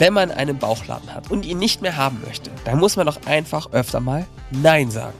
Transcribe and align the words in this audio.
wenn 0.00 0.14
man 0.14 0.30
einen 0.30 0.56
Bauchladen 0.56 1.14
hat 1.14 1.30
und 1.30 1.44
ihn 1.44 1.58
nicht 1.58 1.82
mehr 1.82 1.98
haben 1.98 2.22
möchte, 2.26 2.50
dann 2.64 2.78
muss 2.78 2.96
man 2.96 3.04
doch 3.04 3.18
einfach 3.26 3.70
öfter 3.72 4.00
mal 4.00 4.26
Nein 4.50 4.90
sagen. 4.90 5.14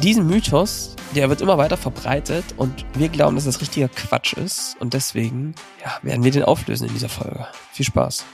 Diesen 0.00 0.28
Mythos, 0.28 0.94
der 1.16 1.28
wird 1.28 1.40
immer 1.40 1.58
weiter 1.58 1.76
verbreitet 1.76 2.44
und 2.56 2.86
wir 2.94 3.08
glauben, 3.08 3.34
dass 3.34 3.44
das 3.44 3.60
richtiger 3.60 3.88
Quatsch 3.88 4.34
ist 4.34 4.76
und 4.78 4.94
deswegen 4.94 5.56
ja, 5.84 5.98
werden 6.02 6.22
wir 6.22 6.30
den 6.30 6.44
auflösen 6.44 6.86
in 6.86 6.94
dieser 6.94 7.08
Folge. 7.08 7.44
Viel 7.72 7.84
Spaß. 7.84 8.24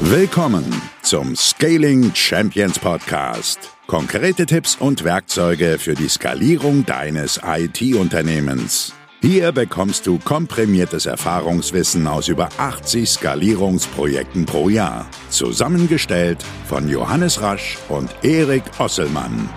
Willkommen 0.00 0.82
zum 1.00 1.34
Scaling 1.34 2.14
Champions 2.14 2.78
Podcast. 2.78 3.75
Konkrete 3.86 4.46
Tipps 4.46 4.74
und 4.74 5.04
Werkzeuge 5.04 5.78
für 5.78 5.94
die 5.94 6.08
Skalierung 6.08 6.84
deines 6.84 7.40
IT-Unternehmens. 7.44 8.92
Hier 9.22 9.52
bekommst 9.52 10.08
du 10.08 10.18
komprimiertes 10.18 11.06
Erfahrungswissen 11.06 12.04
aus 12.08 12.26
über 12.26 12.48
80 12.58 13.08
Skalierungsprojekten 13.08 14.44
pro 14.44 14.68
Jahr. 14.68 15.08
Zusammengestellt 15.30 16.42
von 16.66 16.88
Johannes 16.88 17.40
Rasch 17.40 17.78
und 17.88 18.12
Erik 18.24 18.64
Osselmann. 18.80 19.48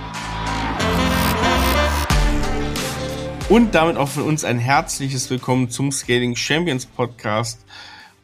Und 3.49 3.73
damit 3.73 3.97
auch 3.97 4.09
von 4.09 4.25
uns 4.25 4.45
ein 4.45 4.59
herzliches 4.59 5.27
Willkommen 5.31 5.71
zum 5.71 5.91
Scaling 5.91 6.35
Champions 6.35 6.85
Podcast 6.85 7.65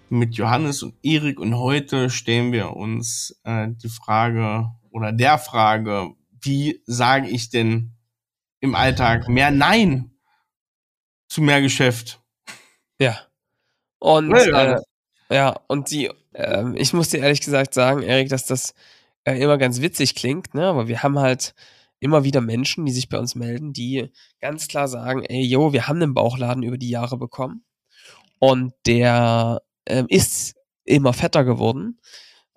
mit 0.10 0.36
Johannes 0.36 0.84
und 0.84 0.94
Erik 1.02 1.40
und 1.40 1.58
heute 1.58 2.12
stellen 2.12 2.52
wir 2.52 2.76
uns 2.76 3.36
äh, 3.44 3.70
die 3.70 3.90
Frage 3.90 4.70
oder 4.96 5.12
der 5.12 5.38
Frage, 5.38 6.16
wie 6.32 6.82
sage 6.86 7.28
ich 7.28 7.50
denn 7.50 7.92
im 8.62 8.76
Alltag 8.76 9.28
mehr 9.28 9.52
Nein 9.52 10.12
zu 11.28 11.42
mehr 11.42 11.62
Geschäft? 11.62 12.22
Ja. 12.98 13.20
Und 14.00 14.32
ja, 14.32 14.76
äh, 14.76 14.82
ja 15.30 15.60
und 15.68 15.92
die, 15.92 16.10
äh, 16.32 16.64
ich 16.76 16.94
muss 16.94 17.10
dir 17.10 17.20
ehrlich 17.20 17.42
gesagt 17.42 17.74
sagen, 17.74 18.04
Erik, 18.04 18.30
dass 18.30 18.46
das 18.46 18.74
äh, 19.26 19.38
immer 19.38 19.58
ganz 19.58 19.82
witzig 19.82 20.16
klingt, 20.16 20.54
ne? 20.54 20.66
Aber 20.66 20.88
wir 20.88 21.04
haben 21.04 21.20
halt 21.20 21.56
immer 22.00 22.24
wieder 22.24 22.40
Menschen, 22.40 22.86
die 22.86 22.94
sich 22.94 23.10
bei 23.10 23.20
uns 23.20 23.36
melden, 23.36 23.74
die 23.74 24.14
ganz 24.40 24.70
klar 24.70 24.88
sagen, 24.88 25.26
ey, 25.26 25.42
yo, 25.42 25.74
wir 25.74 25.90
haben 25.90 26.02
einen 26.02 26.14
Bauchladen 26.14 26.64
über 26.64 26.78
die 26.78 26.90
Jahre 26.90 27.18
bekommen. 27.18 27.66
Und 28.40 28.74
der 28.86 29.62
ähm, 29.88 30.06
ist 30.08 30.56
immer 30.86 31.12
fetter 31.12 31.44
geworden. 31.44 32.00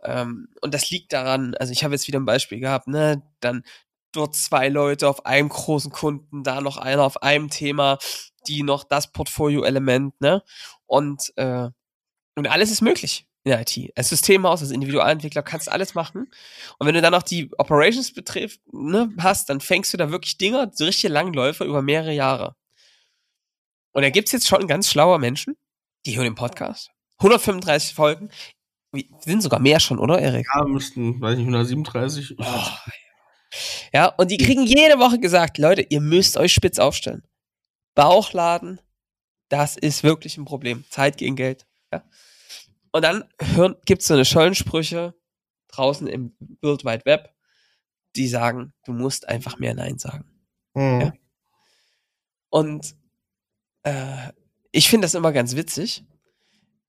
Ähm, 0.04 0.48
und 0.60 0.74
das 0.74 0.90
liegt 0.90 1.12
daran, 1.12 1.54
also 1.56 1.72
ich 1.72 1.84
habe 1.84 1.94
jetzt 1.94 2.06
wieder 2.06 2.20
ein 2.20 2.24
Beispiel 2.24 2.60
gehabt, 2.60 2.88
ne, 2.88 3.22
dann 3.40 3.62
dort 4.12 4.34
zwei 4.36 4.68
Leute 4.68 5.08
auf 5.08 5.26
einem 5.26 5.48
großen 5.48 5.90
Kunden, 5.90 6.42
da 6.42 6.60
noch 6.60 6.76
einer 6.76 7.02
auf 7.02 7.22
einem 7.22 7.50
Thema, 7.50 7.98
die 8.46 8.62
noch 8.62 8.84
das 8.84 9.12
Portfolio-Element, 9.12 10.20
ne? 10.20 10.42
Und, 10.86 11.32
äh, 11.36 11.68
und 12.34 12.46
alles 12.46 12.70
ist 12.70 12.80
möglich 12.80 13.26
in 13.44 13.50
der 13.50 13.60
IT. 13.60 13.92
Als 13.96 14.08
Systemhaus, 14.08 14.62
als 14.62 14.70
Individualentwickler 14.70 15.42
kannst 15.42 15.66
du 15.66 15.72
alles 15.72 15.94
machen. 15.94 16.30
Und 16.78 16.86
wenn 16.86 16.94
du 16.94 17.02
dann 17.02 17.12
noch 17.12 17.22
die 17.22 17.50
Operations 17.58 18.12
betrifft, 18.12 18.60
ne, 18.72 19.10
hast, 19.18 19.50
dann 19.50 19.60
fängst 19.60 19.92
du 19.92 19.96
da 19.96 20.10
wirklich 20.10 20.38
Dinger, 20.38 20.70
so 20.72 20.84
richtige 20.84 21.12
Langläufer 21.12 21.64
über 21.64 21.82
mehrere 21.82 22.12
Jahre. 22.12 22.56
Und 23.92 24.02
da 24.02 24.10
gibt's 24.10 24.32
jetzt 24.32 24.48
schon 24.48 24.66
ganz 24.66 24.90
schlaue 24.90 25.18
Menschen, 25.18 25.56
die 26.06 26.16
hören 26.16 26.24
den 26.24 26.34
Podcast 26.34 26.90
135 27.18 27.94
Folgen. 27.94 28.30
Sind 29.20 29.42
sogar 29.42 29.60
mehr 29.60 29.80
schon, 29.80 29.98
oder, 29.98 30.18
Erik? 30.18 30.46
Ja, 30.54 30.64
müssten, 30.64 31.20
weiß 31.20 31.36
nicht, 31.36 31.46
137. 31.46 32.36
Oh. 32.38 32.44
Ja, 33.92 34.06
und 34.06 34.30
die 34.30 34.36
kriegen 34.36 34.62
jede 34.64 34.98
Woche 34.98 35.18
gesagt, 35.18 35.58
Leute, 35.58 35.82
ihr 35.82 36.00
müsst 36.00 36.36
euch 36.36 36.52
spitz 36.52 36.78
aufstellen. 36.78 37.22
Bauchladen, 37.94 38.80
das 39.48 39.76
ist 39.76 40.04
wirklich 40.04 40.36
ein 40.36 40.44
Problem. 40.44 40.84
Zeit 40.90 41.16
gegen 41.16 41.36
Geld. 41.36 41.66
Ja? 41.92 42.04
Und 42.92 43.02
dann 43.02 43.24
hören, 43.40 43.76
gibt's 43.84 44.06
so 44.06 44.14
eine 44.14 44.24
Schollensprüche 44.24 45.14
draußen 45.68 46.06
im 46.06 46.34
World 46.62 46.84
Wide 46.84 47.04
Web, 47.04 47.34
die 48.16 48.28
sagen, 48.28 48.72
du 48.84 48.92
musst 48.92 49.28
einfach 49.28 49.58
mehr 49.58 49.74
Nein 49.74 49.98
sagen. 49.98 50.30
Mhm. 50.74 51.00
Ja? 51.00 51.12
Und 52.50 52.96
äh, 53.82 54.32
ich 54.72 54.88
finde 54.88 55.04
das 55.04 55.14
immer 55.14 55.32
ganz 55.32 55.56
witzig, 55.56 56.04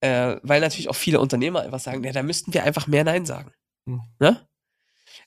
äh, 0.00 0.36
weil 0.42 0.60
natürlich 0.60 0.88
auch 0.88 0.96
viele 0.96 1.20
Unternehmer 1.20 1.62
einfach 1.62 1.80
sagen, 1.80 2.02
ja, 2.04 2.12
da 2.12 2.22
müssten 2.22 2.54
wir 2.54 2.64
einfach 2.64 2.86
mehr 2.86 3.04
Nein 3.04 3.26
sagen. 3.26 3.52
Mhm. 3.86 4.02
Ne? 4.18 4.48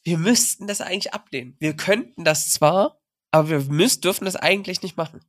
Wir 0.03 0.17
müssten 0.17 0.67
das 0.67 0.81
eigentlich 0.81 1.13
ablehnen. 1.13 1.55
Wir 1.59 1.75
könnten 1.75 2.23
das 2.23 2.51
zwar, 2.51 2.99
aber 3.31 3.49
wir 3.49 3.59
müssen, 3.61 4.01
dürfen 4.01 4.25
das 4.25 4.35
eigentlich 4.35 4.81
nicht 4.81 4.97
machen. 4.97 5.21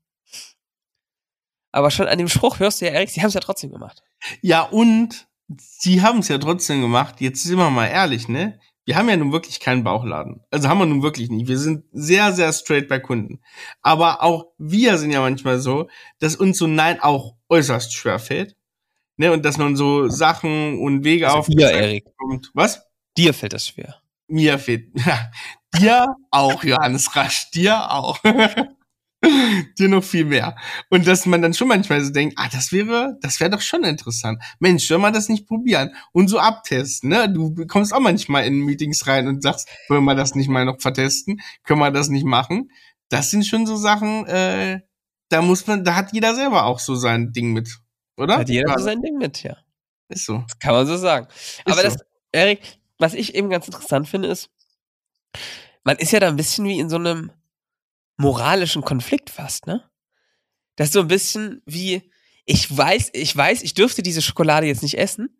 Aber 1.73 1.91
schon 1.91 2.07
an 2.07 2.19
dem 2.19 2.29
Spruch 2.29 2.61
hörst 2.61 2.81
du 2.81 2.87
ja, 2.87 2.93
Erik, 2.93 3.11
sie 3.11 3.21
haben 3.21 3.29
es 3.29 3.35
ja 3.35 3.41
trotzdem 3.41 3.73
gemacht. 3.73 4.03
Ja, 4.43 4.63
und 4.63 5.27
sie 5.59 6.03
haben 6.03 6.21
es 6.21 6.29
ja 6.29 6.39
trotzdem 6.39 6.81
gemacht. 6.81 7.21
Jetzt 7.21 7.43
sind 7.43 7.59
wir 7.59 7.71
mal 7.71 7.87
ehrlich, 7.87 8.29
ne? 8.29 8.61
Wir 8.87 8.97
haben 8.97 9.09
ja 9.09 9.17
nun 9.17 9.33
wirklich 9.33 9.61
keinen 9.61 9.83
Bauchladen. 9.83 10.43
Also 10.51 10.69
haben 10.69 10.79
wir 10.79 10.87
nun 10.87 11.03
wirklich 11.03 11.31
nicht. 11.31 11.49
Wir 11.49 11.59
sind 11.59 11.85
sehr, 11.91 12.33
sehr 12.33 12.53
straight 12.53 12.87
bei 12.87 13.01
Kunden. 13.01 13.41
Aber 13.81 14.23
auch 14.23 14.53
wir 14.59 14.99
sind 14.99 15.11
ja 15.11 15.21
manchmal 15.21 15.59
so, 15.59 15.89
dass 16.19 16.37
uns 16.37 16.59
so 16.59 16.67
Nein 16.67 17.01
auch 17.01 17.35
äußerst 17.49 17.95
schwer 17.95 18.19
fällt. 18.19 18.57
Ne, 19.17 19.33
und 19.33 19.45
dass 19.45 19.59
man 19.59 19.77
so 19.77 20.09
Sachen 20.09 20.79
und 20.81 21.05
Wege 21.05 21.27
also 21.27 21.39
auf 21.39 21.47
dir, 21.47 21.71
Erik. 21.71 22.05
kommt. 22.17 22.51
Was? 22.55 22.85
Dir 23.17 23.33
fällt 23.33 23.53
das 23.53 23.69
schwer. 23.69 24.03
Mir 24.27 24.59
fehlt. 24.59 24.91
Ja, 25.07 25.31
dir 25.77 26.17
auch, 26.31 26.65
Johannes 26.65 27.15
Rasch, 27.15 27.51
dir 27.51 27.91
auch. 27.91 28.19
dir 29.79 29.89
noch 29.89 30.05
viel 30.05 30.25
mehr. 30.25 30.57
Und 30.91 31.07
dass 31.07 31.27
man 31.27 31.43
dann 31.43 31.55
schon 31.55 31.69
manchmal 31.69 32.03
so 32.03 32.13
denkt, 32.13 32.35
ah, 32.39 32.49
das 32.51 32.73
wäre, 32.73 33.17
das 33.21 33.41
wäre 33.41 33.51
doch 33.51 33.61
schon 33.61 33.85
interessant. 33.85 34.43
Mensch, 34.59 34.87
soll 34.87 34.99
man 34.99 35.13
das 35.13 35.29
nicht 35.29 35.47
probieren? 35.47 35.95
Und 36.13 36.29
so 36.29 36.39
abtesten, 36.39 37.11
ne? 37.11 37.33
Du 37.33 37.55
kommst 37.67 37.93
auch 37.93 38.01
manchmal 38.01 38.45
in 38.45 38.61
Meetings 38.61 39.07
rein 39.07 39.29
und 39.29 39.43
sagst, 39.43 39.69
wollen 39.89 40.05
wir 40.05 40.15
das 40.15 40.35
nicht 40.35 40.49
mal 40.49 40.65
noch 40.65 40.81
vertesten? 40.81 41.41
Können 41.63 41.81
wir 41.81 41.91
das 41.91 42.09
nicht 42.09 42.27
machen? 42.27 42.71
Das 43.09 43.31
sind 43.31 43.47
schon 43.47 43.67
so 43.67 43.77
Sachen, 43.77 44.27
äh, 44.27 44.81
da 45.29 45.43
muss 45.43 45.67
man, 45.67 45.85
da 45.85 45.95
hat 45.97 46.13
jeder 46.13 46.35
selber 46.35 46.65
auch 46.65 46.79
so 46.79 46.95
sein 46.95 47.33
Ding 47.33 47.53
mit 47.53 47.79
oder? 48.17 48.39
Hat 48.39 48.49
jeder 48.49 48.79
so 48.79 48.85
sein 48.85 49.03
Ding 49.03 49.19
mit, 49.19 49.43
ja. 49.43 49.57
Ist 50.09 50.27
so. 50.27 50.39
Das 50.47 50.59
kann 50.59 50.75
man 50.75 50.87
so 50.87 50.97
sagen. 50.97 51.27
Ist 51.29 51.63
Aber 51.67 51.83
das, 51.83 51.97
Erik, 52.33 52.61
was 52.99 53.15
ich 53.15 53.35
eben 53.35 53.51
ganz 53.51 53.67
interessant 53.67 54.09
finde, 54.09 54.29
ist, 54.29 54.51
man 55.83 55.97
ist 55.99 56.13
ja 56.13 56.21
da 56.21 56.29
ein 56.29 56.37
bisschen 56.37 56.65
wie 56.67 56.79
in 56.79 56.89
so 56.89 56.97
einem 56.97 57.33
moralischen 58.17 58.83
Konflikt 58.83 59.31
fast, 59.31 59.67
ne? 59.67 59.89
Das 60.77 60.89
ist 60.89 60.95
so 60.95 61.01
ein 61.01 61.09
bisschen 61.09 61.63
wie, 61.67 62.11
ich 62.45 62.75
weiß, 62.77 63.11
ich 63.13 63.37
weiß, 63.37 63.63
ich 63.63 63.75
dürfte 63.75 64.03
diese 64.03 64.23
Schokolade 64.23 64.67
jetzt 64.67 64.83
nicht 64.83 64.99
essen. 64.99 65.37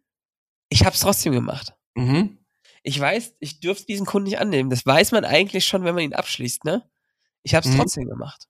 Ich 0.69 0.85
hab's 0.85 1.01
trotzdem 1.01 1.33
gemacht. 1.33 1.75
Mhm. 1.95 2.39
Ich 2.83 2.99
weiß, 2.99 3.35
ich 3.41 3.61
dürfte 3.61 3.87
diesen 3.87 4.07
Kunden 4.07 4.29
nicht 4.29 4.39
annehmen. 4.39 4.71
Das 4.71 4.85
weiß 4.85 5.13
man 5.13 5.25
eigentlich 5.25 5.65
schon, 5.65 5.85
wenn 5.85 5.95
man 5.95 6.05
ihn 6.05 6.15
abschließt, 6.15 6.65
ne? 6.65 6.89
Ich 7.43 7.55
hab's 7.55 7.69
mhm. 7.69 7.77
trotzdem 7.77 8.07
gemacht. 8.07 8.49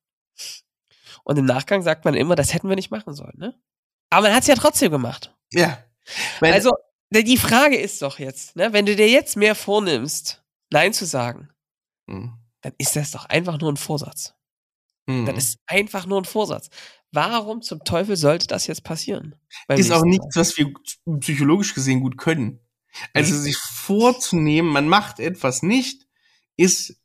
Und 1.25 1.39
im 1.39 1.45
Nachgang 1.45 1.83
sagt 1.83 2.05
man 2.05 2.15
immer, 2.15 2.35
das 2.35 2.53
hätten 2.53 2.69
wir 2.69 2.77
nicht 2.77 2.91
machen 2.91 3.15
sollen, 3.15 3.37
ne? 3.37 3.59
Aber 4.15 4.29
man 4.29 4.37
hat 4.37 4.43
es 4.43 4.47
ja 4.47 4.55
trotzdem 4.55 4.93
gemacht. 4.93 5.35
Ja. 5.53 5.83
Meine 6.41 6.55
also, 6.55 6.71
die 7.11 7.37
Frage 7.37 7.77
ist 7.77 8.01
doch 8.01 8.21
jetzt, 8.21 8.55
ne, 8.55 8.73
wenn 8.73 8.87
du 8.87 8.95
dir 8.95 9.09
jetzt 9.09 9.37
mehr 9.37 9.57
vornimmst, 9.57 10.45
Nein 10.71 10.93
zu 10.93 11.05
sagen, 11.05 11.49
mhm. 12.07 12.33
dann 12.61 12.73
ist 12.79 12.95
das 12.95 13.11
doch 13.11 13.25
einfach 13.25 13.59
nur 13.59 13.73
ein 13.73 13.77
Vorsatz. 13.77 14.35
Mhm. 15.07 15.27
Dann 15.27 15.37
ist 15.37 15.59
einfach 15.67 16.07
nur 16.07 16.21
ein 16.21 16.25
Vorsatz. 16.27 16.69
Warum 17.11 17.61
zum 17.63 17.83
Teufel 17.83 18.17
sollte 18.17 18.47
das 18.47 18.69
jetzt 18.69 18.85
passieren? 18.85 19.35
Ist 19.67 19.91
auch 19.91 20.05
nichts, 20.05 20.37
was 20.37 20.57
wir 20.57 20.73
psychologisch 21.19 21.75
gesehen 21.75 22.01
gut 22.01 22.17
können. 22.17 22.61
Also 23.15 23.37
sich 23.37 23.57
vorzunehmen, 23.57 24.71
man 24.71 24.87
macht 24.87 25.19
etwas 25.19 25.65
nicht, 25.65 26.07
ist 26.57 27.03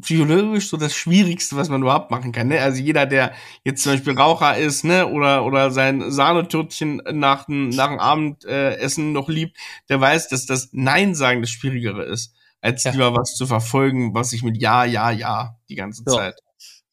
psychologisch 0.00 0.68
so 0.68 0.76
das 0.76 0.94
Schwierigste, 0.94 1.56
was 1.56 1.68
man 1.68 1.82
überhaupt 1.82 2.10
machen 2.10 2.32
kann. 2.32 2.48
Ne? 2.48 2.60
Also 2.60 2.80
jeder, 2.80 3.06
der 3.06 3.32
jetzt 3.64 3.82
zum 3.82 3.92
Beispiel 3.92 4.18
Raucher 4.18 4.56
ist, 4.56 4.84
ne, 4.84 5.06
oder 5.06 5.44
oder 5.44 5.70
sein 5.70 6.10
Sahnetörtchen 6.10 7.02
nach 7.12 7.46
dem 7.46 7.70
nach 7.70 7.88
dem 7.88 7.98
Abendessen 7.98 9.12
noch 9.12 9.28
liebt, 9.28 9.56
der 9.88 10.00
weiß, 10.00 10.28
dass 10.28 10.46
das 10.46 10.70
Nein 10.72 11.14
sagen 11.14 11.40
das 11.40 11.50
Schwierigere 11.50 12.04
ist, 12.04 12.34
als 12.60 12.84
ja. 12.84 12.92
lieber 12.92 13.14
was 13.14 13.34
zu 13.34 13.46
verfolgen, 13.46 14.14
was 14.14 14.32
ich 14.32 14.42
mit 14.42 14.60
Ja, 14.60 14.84
Ja, 14.84 15.10
Ja 15.10 15.56
die 15.68 15.76
ganze 15.76 16.02
so. 16.06 16.16
Zeit 16.16 16.40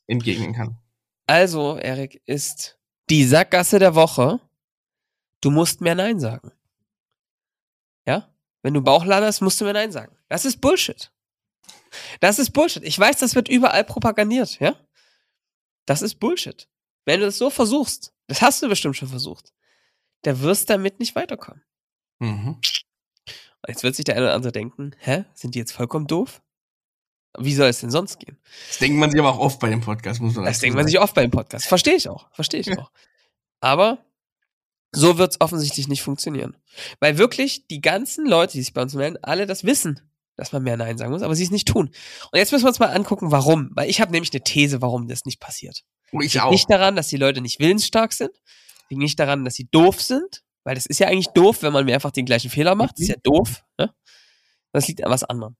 entgegnen 0.07 0.53
kann. 0.53 0.77
Also, 1.27 1.77
Erik, 1.77 2.21
ist 2.25 2.79
die 3.09 3.25
Sackgasse 3.25 3.79
der 3.79 3.95
Woche. 3.95 4.39
Du 5.41 5.51
musst 5.51 5.81
mehr 5.81 5.95
Nein 5.95 6.19
sagen. 6.19 6.51
Ja? 8.05 8.29
Wenn 8.63 8.73
du 8.73 8.81
Bauchladen 8.81 9.25
hast, 9.25 9.41
musst 9.41 9.59
du 9.59 9.65
mehr 9.65 9.73
Nein 9.73 9.91
sagen. 9.91 10.15
Das 10.29 10.45
ist 10.45 10.61
Bullshit. 10.61 11.11
Das 12.19 12.39
ist 12.39 12.51
Bullshit. 12.51 12.83
Ich 12.83 12.97
weiß, 12.97 13.17
das 13.17 13.35
wird 13.35 13.49
überall 13.49 13.83
propagandiert, 13.83 14.59
ja? 14.59 14.75
Das 15.85 16.01
ist 16.01 16.15
Bullshit. 16.15 16.67
Wenn 17.05 17.19
du 17.19 17.25
das 17.25 17.37
so 17.37 17.49
versuchst, 17.49 18.13
das 18.27 18.41
hast 18.41 18.61
du 18.61 18.67
bestimmt 18.67 18.97
schon 18.97 19.07
versucht, 19.07 19.53
der 20.25 20.41
wirst 20.41 20.69
damit 20.69 20.99
nicht 20.99 21.15
weiterkommen. 21.15 21.63
Mhm. 22.19 22.59
Jetzt 23.67 23.83
wird 23.83 23.95
sich 23.95 24.05
der 24.05 24.15
eine 24.15 24.25
oder 24.25 24.35
andere 24.35 24.51
denken, 24.51 24.95
hä, 24.99 25.25
sind 25.33 25.55
die 25.55 25.59
jetzt 25.59 25.71
vollkommen 25.71 26.07
doof? 26.07 26.41
Wie 27.37 27.53
soll 27.53 27.67
es 27.69 27.79
denn 27.79 27.91
sonst 27.91 28.19
gehen? 28.19 28.37
Das 28.67 28.79
denkt 28.79 28.97
man 28.97 29.11
sich 29.11 29.19
aber 29.19 29.29
auch 29.29 29.39
oft 29.39 29.59
bei 29.59 29.69
dem 29.69 29.81
Podcast, 29.81 30.21
muss 30.21 30.35
man 30.35 30.45
Das 30.45 30.59
denkt 30.59 30.75
man 30.75 30.87
sich 30.87 30.99
oft 30.99 31.13
bei 31.13 31.21
dem 31.21 31.31
Podcast. 31.31 31.67
Verstehe 31.67 31.95
ich 31.95 32.09
auch. 32.09 32.27
Verstehe 32.31 32.61
ich 32.61 32.77
auch. 32.77 32.91
Aber 33.59 34.05
so 34.91 35.17
wird 35.17 35.31
es 35.31 35.41
offensichtlich 35.41 35.87
nicht 35.87 36.01
funktionieren. 36.01 36.57
Weil 36.99 37.17
wirklich 37.17 37.67
die 37.67 37.81
ganzen 37.81 38.25
Leute, 38.25 38.53
die 38.53 38.61
sich 38.61 38.73
bei 38.73 38.81
uns 38.81 38.93
melden, 38.93 39.17
alle 39.21 39.45
das 39.45 39.63
wissen, 39.63 40.01
dass 40.37 40.51
man 40.51 40.63
mehr 40.63 40.77
Nein 40.77 40.97
sagen 40.97 41.11
muss, 41.11 41.23
aber 41.23 41.35
sie 41.35 41.43
es 41.43 41.51
nicht 41.51 41.67
tun. 41.67 41.87
Und 42.31 42.37
jetzt 42.37 42.51
müssen 42.51 42.63
wir 42.63 42.69
uns 42.69 42.79
mal 42.79 42.93
angucken, 42.93 43.31
warum. 43.31 43.71
Weil 43.73 43.89
ich 43.89 43.99
habe 43.99 44.11
nämlich 44.11 44.31
eine 44.31 44.43
These, 44.43 44.81
warum 44.81 45.07
das 45.07 45.25
nicht 45.25 45.39
passiert. 45.39 45.83
Oh, 46.11 46.21
ich 46.21 46.33
liegt 46.35 46.45
auch. 46.45 46.51
nicht 46.51 46.69
daran, 46.69 46.95
dass 46.95 47.09
die 47.09 47.17
Leute 47.17 47.41
nicht 47.41 47.59
willensstark 47.59 48.13
sind. 48.13 48.31
Liegt 48.89 49.01
nicht 49.01 49.19
daran, 49.19 49.43
dass 49.43 49.55
sie 49.55 49.67
doof 49.69 50.01
sind. 50.01 50.43
Weil 50.63 50.75
das 50.75 50.85
ist 50.85 50.99
ja 50.99 51.07
eigentlich 51.07 51.29
doof, 51.29 51.63
wenn 51.63 51.73
man 51.73 51.85
mehrfach 51.85 52.11
den 52.11 52.25
gleichen 52.25 52.49
Fehler 52.49 52.75
macht. 52.75 52.93
Das 52.93 53.01
ist 53.01 53.09
ja 53.09 53.15
doof. 53.23 53.63
Ne? 53.77 53.93
Das 54.71 54.87
liegt 54.87 55.03
an 55.03 55.11
was 55.11 55.23
anderem. 55.23 55.55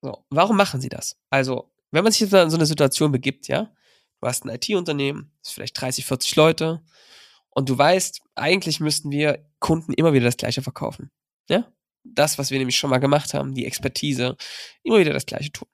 So, 0.00 0.24
warum 0.30 0.56
machen 0.56 0.80
sie 0.80 0.88
das? 0.88 1.16
Also, 1.30 1.72
wenn 1.92 2.02
man 2.02 2.12
sich 2.12 2.22
jetzt 2.22 2.32
in 2.32 2.50
so 2.50 2.56
eine 2.56 2.66
Situation 2.66 3.12
begibt, 3.12 3.46
ja, 3.46 3.72
du 4.20 4.26
hast 4.26 4.44
ein 4.44 4.48
IT-Unternehmen, 4.48 5.32
das 5.40 5.50
ist 5.50 5.54
vielleicht 5.54 5.80
30, 5.80 6.04
40 6.06 6.36
Leute, 6.36 6.82
und 7.50 7.68
du 7.68 7.76
weißt, 7.76 8.22
eigentlich 8.34 8.80
müssten 8.80 9.10
wir 9.10 9.46
Kunden 9.60 9.92
immer 9.92 10.12
wieder 10.12 10.24
das 10.24 10.38
Gleiche 10.38 10.62
verkaufen. 10.62 11.10
Ja? 11.48 11.70
Das, 12.14 12.38
was 12.38 12.50
wir 12.50 12.58
nämlich 12.58 12.76
schon 12.76 12.90
mal 12.90 12.98
gemacht 12.98 13.34
haben, 13.34 13.54
die 13.54 13.66
Expertise, 13.66 14.36
immer 14.82 14.98
wieder 14.98 15.12
das 15.12 15.26
Gleiche 15.26 15.52
tun. 15.52 15.68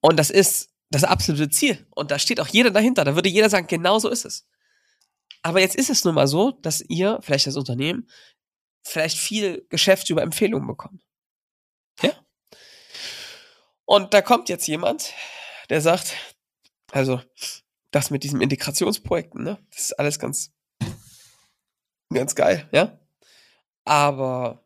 Und 0.00 0.18
das 0.18 0.30
ist 0.30 0.70
das 0.90 1.04
absolute 1.04 1.48
Ziel. 1.48 1.86
Und 1.90 2.10
da 2.10 2.18
steht 2.18 2.40
auch 2.40 2.48
jeder 2.48 2.70
dahinter. 2.70 3.04
Da 3.04 3.14
würde 3.14 3.28
jeder 3.28 3.48
sagen, 3.48 3.66
genau 3.66 3.98
so 3.98 4.08
ist 4.08 4.24
es. 4.24 4.46
Aber 5.42 5.60
jetzt 5.60 5.74
ist 5.74 5.90
es 5.90 6.04
nun 6.04 6.14
mal 6.14 6.28
so, 6.28 6.52
dass 6.52 6.80
ihr, 6.80 7.18
vielleicht 7.22 7.46
das 7.46 7.56
Unternehmen, 7.56 8.08
vielleicht 8.82 9.18
viel 9.18 9.66
Geschäft 9.70 10.10
über 10.10 10.22
Empfehlungen 10.22 10.66
bekommt. 10.66 11.02
Ja? 12.02 12.12
Und 13.84 14.14
da 14.14 14.22
kommt 14.22 14.48
jetzt 14.48 14.66
jemand, 14.66 15.12
der 15.70 15.80
sagt, 15.80 16.14
also, 16.92 17.20
das 17.90 18.10
mit 18.10 18.22
diesem 18.22 18.40
Integrationsprojekten, 18.40 19.42
ne? 19.42 19.58
Das 19.70 19.80
ist 19.80 19.98
alles 19.98 20.18
ganz, 20.18 20.52
ganz 22.12 22.34
geil, 22.34 22.68
ja? 22.72 22.98
Aber 23.84 24.61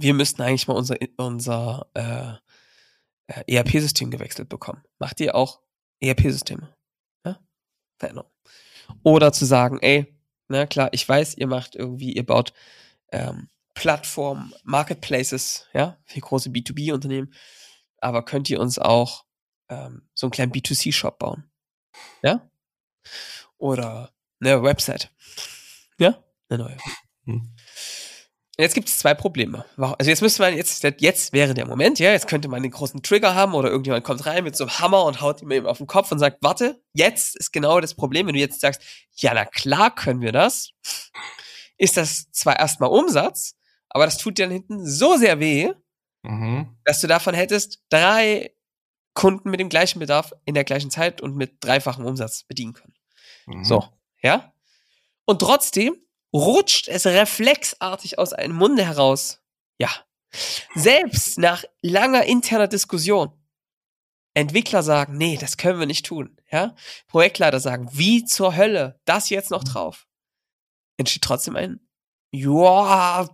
wir 0.00 0.14
müssten 0.14 0.42
eigentlich 0.42 0.66
mal 0.66 0.74
unser, 0.74 0.96
unser 1.16 1.86
äh, 1.94 2.34
ERP-System 3.46 4.10
gewechselt 4.10 4.48
bekommen. 4.48 4.82
Macht 4.98 5.20
ihr 5.20 5.34
auch 5.34 5.60
ERP-Systeme? 6.00 6.74
Ja? 7.24 7.38
Veränderung. 7.98 8.30
Oder 9.02 9.32
zu 9.32 9.44
sagen, 9.44 9.78
ey, 9.80 10.16
na 10.48 10.66
klar, 10.66 10.88
ich 10.92 11.08
weiß, 11.08 11.36
ihr 11.36 11.46
macht 11.46 11.76
irgendwie, 11.76 12.12
ihr 12.12 12.26
baut 12.26 12.52
ähm, 13.12 13.48
Plattformen, 13.74 14.52
Marketplaces, 14.64 15.68
ja, 15.72 15.98
für 16.04 16.20
große 16.20 16.50
B2B-Unternehmen, 16.50 17.32
aber 17.98 18.24
könnt 18.24 18.50
ihr 18.50 18.60
uns 18.60 18.78
auch 18.78 19.24
ähm, 19.68 20.08
so 20.14 20.26
einen 20.26 20.32
kleinen 20.32 20.52
B2C-Shop 20.52 21.18
bauen? 21.18 21.50
Ja? 22.22 22.50
Oder 23.58 24.12
eine 24.40 24.62
Website. 24.62 25.12
Ja? 25.98 26.24
Eine 26.48 26.64
neue. 26.64 26.76
Hm. 27.24 27.54
Jetzt 28.60 28.74
gibt 28.74 28.88
es 28.88 28.98
zwei 28.98 29.14
Probleme. 29.14 29.64
Also 29.76 30.10
jetzt 30.10 30.22
müsste 30.22 30.42
man, 30.42 30.54
jetzt, 30.54 30.82
jetzt 30.98 31.32
wäre 31.32 31.54
der 31.54 31.66
Moment, 31.66 31.98
ja, 31.98 32.12
jetzt 32.12 32.28
könnte 32.28 32.48
man 32.48 32.62
den 32.62 32.72
großen 32.72 33.02
Trigger 33.02 33.34
haben 33.34 33.54
oder 33.54 33.70
irgendjemand 33.70 34.04
kommt 34.04 34.24
rein 34.26 34.44
mit 34.44 34.56
so 34.56 34.64
einem 34.64 34.78
Hammer 34.78 35.04
und 35.04 35.20
haut 35.20 35.42
ihm 35.42 35.50
eben 35.50 35.66
auf 35.66 35.78
den 35.78 35.86
Kopf 35.86 36.12
und 36.12 36.18
sagt, 36.18 36.38
warte, 36.42 36.80
jetzt 36.92 37.36
ist 37.36 37.52
genau 37.52 37.80
das 37.80 37.94
Problem, 37.94 38.26
wenn 38.26 38.34
du 38.34 38.40
jetzt 38.40 38.60
sagst, 38.60 38.82
ja, 39.14 39.32
na 39.34 39.44
klar 39.44 39.94
können 39.94 40.20
wir 40.20 40.32
das, 40.32 40.70
ist 41.78 41.96
das 41.96 42.30
zwar 42.32 42.58
erstmal 42.58 42.90
Umsatz, 42.90 43.56
aber 43.88 44.04
das 44.04 44.18
tut 44.18 44.38
dir 44.38 44.44
dann 44.44 44.52
hinten 44.52 44.86
so 44.86 45.16
sehr 45.16 45.40
weh, 45.40 45.72
mhm. 46.22 46.76
dass 46.84 47.00
du 47.00 47.06
davon 47.06 47.34
hättest 47.34 47.82
drei 47.88 48.52
Kunden 49.14 49.50
mit 49.50 49.60
dem 49.60 49.68
gleichen 49.68 49.98
Bedarf 49.98 50.32
in 50.44 50.54
der 50.54 50.64
gleichen 50.64 50.90
Zeit 50.90 51.20
und 51.20 51.36
mit 51.36 51.56
dreifachem 51.60 52.04
Umsatz 52.04 52.44
bedienen 52.44 52.74
können. 52.74 52.94
Mhm. 53.46 53.64
So, 53.64 53.88
ja? 54.22 54.52
Und 55.24 55.40
trotzdem 55.40 55.96
rutscht 56.32 56.88
es 56.88 57.06
reflexartig 57.06 58.18
aus 58.18 58.32
einem 58.32 58.56
Munde 58.56 58.84
heraus. 58.84 59.40
Ja. 59.78 59.90
Selbst 60.74 61.38
nach 61.38 61.64
langer 61.82 62.24
interner 62.24 62.68
Diskussion. 62.68 63.32
Entwickler 64.34 64.82
sagen, 64.82 65.16
nee, 65.16 65.36
das 65.36 65.56
können 65.56 65.80
wir 65.80 65.86
nicht 65.86 66.06
tun. 66.06 66.36
Ja? 66.50 66.74
Projektleiter 67.08 67.58
sagen, 67.58 67.88
wie 67.92 68.24
zur 68.24 68.56
Hölle, 68.56 69.00
das 69.04 69.28
jetzt 69.28 69.50
noch 69.50 69.64
drauf. 69.64 70.06
Entsteht 70.98 71.22
trotzdem 71.22 71.56
ein, 71.56 71.80
ja, 72.32 73.28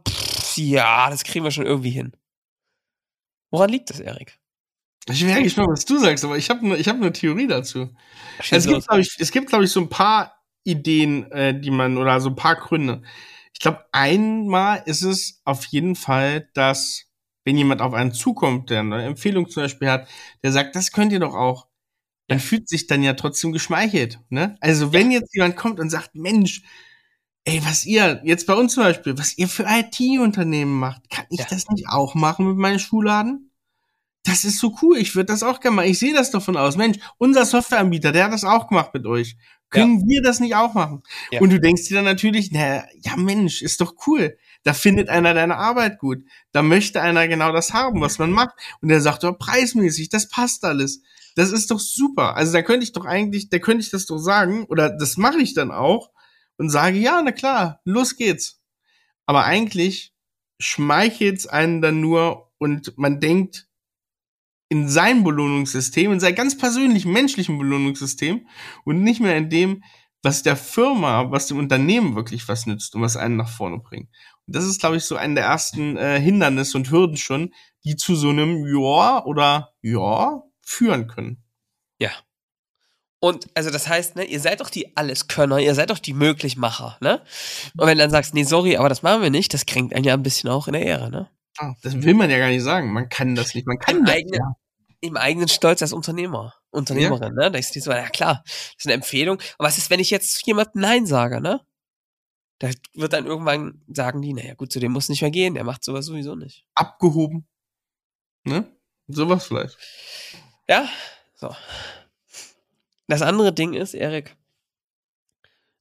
ja, 0.56 1.10
das 1.10 1.24
kriegen 1.24 1.44
wir 1.44 1.50
schon 1.50 1.66
irgendwie 1.66 1.90
hin. 1.90 2.16
Woran 3.50 3.70
liegt 3.70 3.90
das, 3.90 4.00
Erik? 4.00 4.38
Ich 5.08 5.20
bin 5.20 5.28
ja 5.28 5.40
gespannt, 5.40 5.68
was 5.70 5.84
du 5.84 5.98
sagst, 5.98 6.24
aber 6.24 6.36
ich 6.36 6.50
habe 6.50 6.66
ne, 6.66 6.76
ich 6.76 6.88
hab 6.88 6.96
eine 6.96 7.12
Theorie 7.12 7.46
dazu. 7.46 7.94
Es 8.50 8.66
gibt, 8.66 8.86
glaube 8.88 9.02
ich, 9.02 9.16
es 9.18 9.30
gibt, 9.30 9.48
glaube 9.48 9.64
ich, 9.64 9.70
so 9.70 9.80
ein 9.80 9.88
paar 9.88 10.35
Ideen, 10.66 11.30
äh, 11.32 11.58
die 11.58 11.70
man, 11.70 11.96
oder 11.98 12.20
so 12.20 12.30
ein 12.30 12.36
paar 12.36 12.56
Gründe. 12.56 13.02
Ich 13.52 13.60
glaube, 13.60 13.84
einmal 13.92 14.82
ist 14.86 15.02
es 15.02 15.40
auf 15.44 15.64
jeden 15.66 15.96
Fall, 15.96 16.48
dass 16.54 17.06
wenn 17.44 17.56
jemand 17.56 17.80
auf 17.80 17.94
einen 17.94 18.12
zukommt, 18.12 18.70
der 18.70 18.80
eine 18.80 19.04
Empfehlung 19.04 19.48
zum 19.48 19.62
Beispiel 19.62 19.88
hat, 19.88 20.08
der 20.42 20.52
sagt, 20.52 20.76
das 20.76 20.92
könnt 20.92 21.12
ihr 21.12 21.20
doch 21.20 21.34
auch, 21.34 21.68
dann 22.28 22.40
fühlt 22.40 22.68
sich 22.68 22.88
dann 22.88 23.02
ja 23.02 23.14
trotzdem 23.14 23.52
geschmeichelt. 23.52 24.18
Ne? 24.28 24.56
Also 24.60 24.92
wenn 24.92 25.12
jetzt 25.12 25.34
jemand 25.34 25.56
kommt 25.56 25.78
und 25.78 25.88
sagt, 25.88 26.16
Mensch, 26.16 26.62
ey, 27.44 27.64
was 27.64 27.86
ihr, 27.86 28.20
jetzt 28.24 28.46
bei 28.46 28.54
uns 28.54 28.74
zum 28.74 28.82
Beispiel, 28.82 29.16
was 29.16 29.38
ihr 29.38 29.48
für 29.48 29.64
IT-Unternehmen 29.68 30.78
macht, 30.78 31.08
kann 31.08 31.26
ich 31.30 31.38
ja. 31.38 31.46
das 31.48 31.68
nicht 31.68 31.88
auch 31.88 32.14
machen 32.14 32.48
mit 32.48 32.56
meinem 32.56 32.80
Schuhladen? 32.80 33.45
Das 34.26 34.44
ist 34.44 34.58
so 34.58 34.76
cool, 34.82 34.98
ich 34.98 35.14
würde 35.14 35.32
das 35.32 35.44
auch 35.44 35.60
gerne 35.60 35.76
machen. 35.76 35.88
Ich 35.88 36.00
sehe 36.00 36.12
das 36.12 36.32
davon 36.32 36.56
aus. 36.56 36.76
Mensch, 36.76 36.98
unser 37.16 37.44
Softwareanbieter, 37.46 38.10
der 38.10 38.24
hat 38.24 38.32
das 38.32 38.42
auch 38.42 38.66
gemacht 38.66 38.92
mit 38.92 39.06
euch. 39.06 39.36
Können 39.70 40.00
ja. 40.00 40.06
wir 40.06 40.22
das 40.22 40.40
nicht 40.40 40.56
auch 40.56 40.74
machen? 40.74 41.02
Ja. 41.30 41.40
Und 41.40 41.50
du 41.50 41.60
denkst 41.60 41.84
dir 41.88 41.94
dann 41.94 42.04
natürlich, 42.04 42.50
na, 42.50 42.84
ja 43.02 43.16
Mensch, 43.16 43.62
ist 43.62 43.80
doch 43.80 43.94
cool. 44.06 44.36
Da 44.64 44.74
findet 44.74 45.08
einer 45.08 45.32
deine 45.32 45.56
Arbeit 45.56 46.00
gut. 46.00 46.24
Da 46.50 46.62
möchte 46.62 47.00
einer 47.00 47.28
genau 47.28 47.52
das 47.52 47.72
haben, 47.72 48.00
was 48.00 48.18
man 48.18 48.32
macht. 48.32 48.54
Und 48.80 48.88
der 48.88 49.00
sagt 49.00 49.22
doch 49.22 49.38
preismäßig, 49.38 50.08
das 50.08 50.28
passt 50.28 50.64
alles. 50.64 51.02
Das 51.36 51.52
ist 51.52 51.70
doch 51.70 51.78
super. 51.78 52.34
Also 52.34 52.52
da 52.52 52.62
könnte 52.62 52.82
ich 52.82 52.92
doch 52.92 53.04
eigentlich, 53.04 53.48
da 53.48 53.60
könnte 53.60 53.84
ich 53.84 53.90
das 53.90 54.06
doch 54.06 54.18
sagen, 54.18 54.64
oder 54.64 54.90
das 54.90 55.16
mache 55.16 55.38
ich 55.38 55.54
dann 55.54 55.70
auch 55.70 56.10
und 56.56 56.70
sage, 56.70 56.98
ja, 56.98 57.22
na 57.22 57.30
klar, 57.30 57.80
los 57.84 58.16
geht's. 58.16 58.60
Aber 59.26 59.44
eigentlich 59.44 60.14
schmeichelt's 60.58 61.46
einen 61.46 61.80
dann 61.80 62.00
nur 62.00 62.50
und 62.58 62.96
man 62.96 63.20
denkt, 63.20 63.65
in 64.68 64.88
sein 64.88 65.22
Belohnungssystem, 65.24 66.12
in 66.12 66.20
sein 66.20 66.34
ganz 66.34 66.56
persönlichen 66.56 67.12
menschlichen 67.12 67.58
Belohnungssystem 67.58 68.46
und 68.84 69.02
nicht 69.02 69.20
mehr 69.20 69.36
in 69.36 69.48
dem, 69.48 69.82
was 70.22 70.42
der 70.42 70.56
Firma, 70.56 71.30
was 71.30 71.46
dem 71.46 71.58
Unternehmen 71.58 72.16
wirklich 72.16 72.48
was 72.48 72.66
nützt 72.66 72.94
und 72.94 73.02
was 73.02 73.16
einen 73.16 73.36
nach 73.36 73.48
vorne 73.48 73.78
bringt. 73.78 74.08
Und 74.46 74.56
das 74.56 74.64
ist, 74.64 74.80
glaube 74.80 74.96
ich, 74.96 75.04
so 75.04 75.16
ein 75.16 75.36
der 75.36 75.44
ersten 75.44 75.96
äh, 75.96 76.20
Hindernisse 76.20 76.78
und 76.78 76.90
Hürden 76.90 77.16
schon, 77.16 77.52
die 77.84 77.96
zu 77.96 78.16
so 78.16 78.30
einem 78.30 78.66
Ja 78.66 79.24
oder 79.24 79.72
Ja 79.82 80.42
führen 80.62 81.06
können. 81.06 81.44
Ja. 82.00 82.10
Und 83.20 83.46
also 83.54 83.70
das 83.70 83.88
heißt, 83.88 84.16
ne, 84.16 84.24
ihr 84.24 84.40
seid 84.40 84.60
doch 84.60 84.68
die 84.68 84.96
Alleskönner, 84.96 85.58
ihr 85.60 85.74
seid 85.74 85.90
doch 85.90 85.98
die 85.98 86.12
Möglichmacher, 86.12 86.98
ne? 87.00 87.22
Und 87.76 87.86
wenn 87.86 87.96
du 87.96 88.02
dann 88.02 88.10
sagst, 88.10 88.34
nee, 88.34 88.42
sorry, 88.42 88.76
aber 88.76 88.88
das 88.88 89.02
machen 89.02 89.22
wir 89.22 89.30
nicht, 89.30 89.54
das 89.54 89.64
kränkt 89.64 89.94
einen 89.94 90.04
ja 90.04 90.14
ein 90.14 90.22
bisschen 90.22 90.50
auch 90.50 90.66
in 90.66 90.74
der 90.74 90.84
Ehre, 90.84 91.10
ne? 91.10 91.30
Ah, 91.58 91.74
das 91.82 92.02
will 92.02 92.14
man 92.14 92.30
ja 92.30 92.38
gar 92.38 92.48
nicht 92.48 92.62
sagen. 92.62 92.92
Man 92.92 93.08
kann 93.08 93.34
das 93.34 93.54
nicht. 93.54 93.66
Man 93.66 93.78
kann 93.78 93.98
Im, 93.98 94.04
das, 94.04 94.14
eigenen, 94.14 94.40
ja. 94.40 94.56
im 95.00 95.16
eigenen 95.16 95.48
Stolz 95.48 95.82
als 95.82 95.92
Unternehmer, 95.92 96.54
Unternehmerin, 96.70 97.34
ja. 97.36 97.44
ne? 97.44 97.50
Da 97.50 97.58
ist 97.58 97.74
die 97.74 97.80
so, 97.80 97.90
ja 97.90 98.08
klar, 98.08 98.42
das 98.44 98.74
ist 98.78 98.86
eine 98.86 98.94
Empfehlung. 98.94 99.38
Aber 99.58 99.68
was 99.68 99.78
ist, 99.78 99.90
wenn 99.90 100.00
ich 100.00 100.10
jetzt 100.10 100.46
jemand 100.46 100.74
Nein 100.74 101.06
sage, 101.06 101.40
ne? 101.40 101.60
Da 102.58 102.70
wird 102.94 103.12
dann 103.12 103.26
irgendwann 103.26 103.82
sagen 103.86 104.22
die, 104.22 104.32
naja, 104.32 104.54
gut, 104.54 104.72
zu 104.72 104.80
dem 104.80 104.92
muss 104.92 105.08
nicht 105.08 105.20
mehr 105.20 105.30
gehen, 105.30 105.54
der 105.54 105.64
macht 105.64 105.84
sowas 105.84 106.06
sowieso 106.06 106.34
nicht. 106.34 106.64
Abgehoben. 106.74 107.46
Ne? 108.44 108.64
Sowas 109.08 109.46
vielleicht. 109.46 109.76
Ja, 110.68 110.88
so. 111.34 111.54
Das 113.08 113.22
andere 113.22 113.52
Ding 113.52 113.74
ist, 113.74 113.94
Erik, 113.94 114.36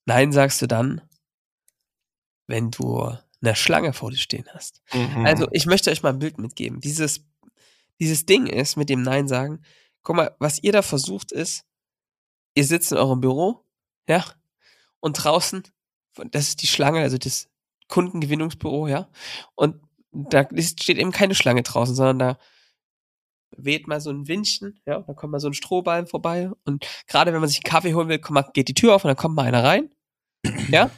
Nein 0.06 0.32
sagst 0.32 0.62
du 0.62 0.68
dann, 0.68 1.02
wenn 2.48 2.72
du 2.72 3.18
eine 3.46 3.56
Schlange 3.56 3.94
vor 3.94 4.12
dir 4.12 4.18
stehen 4.18 4.46
hast. 4.54 4.82
Mhm. 4.94 5.26
Also 5.26 5.48
ich 5.52 5.66
möchte 5.66 5.92
euch 5.92 6.04
mal 6.04 6.10
ein 6.10 6.20
Bild 6.20 6.38
mitgeben. 6.38 6.80
Dieses, 6.80 7.26
dieses 8.00 8.26
Ding 8.26 8.48
ist 8.48 8.76
mit 8.76 8.90
dem 8.90 9.02
Nein 9.02 9.28
sagen, 9.28 9.62
guck 10.04 10.16
mal, 10.16 10.36
was 10.40 10.64
ihr 10.64 10.72
da 10.72 10.82
versucht 10.82 11.32
ist, 11.32 11.66
ihr 12.56 12.66
sitzt 12.66 12.92
in 12.92 12.98
eurem 12.98 13.22
Büro, 13.22 13.66
ja, 14.08 14.24
und 15.02 15.14
draußen, 15.14 15.64
das 16.32 16.50
ist 16.50 16.62
die 16.62 16.68
Schlange, 16.68 17.02
also 17.02 17.18
das 17.18 17.50
Kundengewinnungsbüro, 17.90 18.88
ja, 18.88 19.10
und 19.56 19.82
da 20.12 20.48
steht 20.58 20.98
eben 20.98 21.12
keine 21.12 21.36
Schlange 21.36 21.64
draußen, 21.64 21.94
sondern 21.94 22.20
da 22.20 22.40
weht 23.58 23.88
mal 23.88 24.00
so 24.00 24.12
ein 24.12 24.28
Windchen, 24.28 24.80
ja, 24.86 25.02
da 25.02 25.14
kommt 25.14 25.32
mal 25.32 25.40
so 25.40 25.48
ein 25.48 25.54
Strohballen 25.54 26.08
vorbei 26.08 26.52
und 26.64 26.88
gerade 27.08 27.34
wenn 27.34 27.40
man 27.42 27.50
sich 27.50 27.58
einen 27.58 27.72
Kaffee 27.72 27.94
holen 27.94 28.08
will, 28.08 28.20
kommt, 28.20 28.54
geht 28.54 28.70
die 28.70 28.74
Tür 28.74 28.96
auf 28.96 29.04
und 29.04 29.10
dann 29.10 29.18
kommt 29.18 29.36
mal 29.36 29.46
einer 29.46 29.64
rein, 29.64 29.94
ja, 30.70 30.90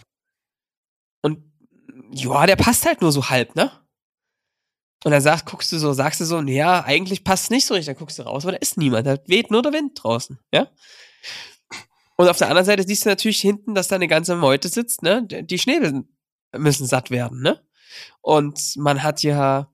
und 1.21 1.43
ja, 2.11 2.45
der 2.45 2.55
passt 2.55 2.85
halt 2.85 3.01
nur 3.01 3.11
so 3.11 3.29
halb, 3.29 3.55
ne? 3.55 3.71
Und 5.03 5.11
dann 5.11 5.21
sagst, 5.21 5.45
guckst 5.45 5.71
du 5.71 5.77
so, 5.77 5.93
sagst 5.93 6.19
du 6.19 6.25
so, 6.25 6.41
ja, 6.41 6.83
eigentlich 6.83 7.23
passt 7.23 7.45
es 7.45 7.49
nicht 7.49 7.65
so 7.65 7.75
richtig. 7.75 7.93
Dann 7.93 7.99
guckst 7.99 8.17
du 8.19 8.23
raus, 8.23 8.43
aber 8.43 8.53
da 8.53 8.57
ist 8.57 8.77
niemand. 8.77 9.05
Da 9.05 9.17
weht 9.27 9.51
nur 9.51 9.61
der 9.61 9.73
Wind 9.73 9.91
draußen, 10.01 10.39
ja. 10.51 10.69
Und 12.15 12.27
auf 12.27 12.37
der 12.37 12.47
anderen 12.47 12.65
Seite 12.65 12.83
siehst 12.83 13.05
du 13.05 13.09
natürlich 13.09 13.39
hinten, 13.39 13.75
dass 13.75 13.89
da 13.89 13.95
eine 13.95 14.07
ganze 14.07 14.35
Meute 14.35 14.69
sitzt, 14.69 15.03
ne? 15.03 15.23
Die 15.23 15.59
Schnäbel 15.59 16.03
müssen 16.55 16.87
satt 16.87 17.11
werden, 17.11 17.41
ne? 17.41 17.63
Und 18.21 18.75
man 18.75 19.03
hat 19.03 19.21
ja 19.21 19.71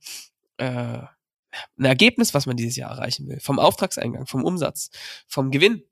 äh, 0.58 1.00
ein 1.78 1.86
Ergebnis, 1.86 2.34
was 2.34 2.46
man 2.46 2.58
dieses 2.58 2.76
Jahr 2.76 2.92
erreichen 2.92 3.28
will. 3.28 3.40
Vom 3.40 3.60
Auftragseingang, 3.60 4.28
vom 4.28 4.44
Umsatz, 4.44 4.90
vom 5.28 5.52
Gewinn. 5.52 5.84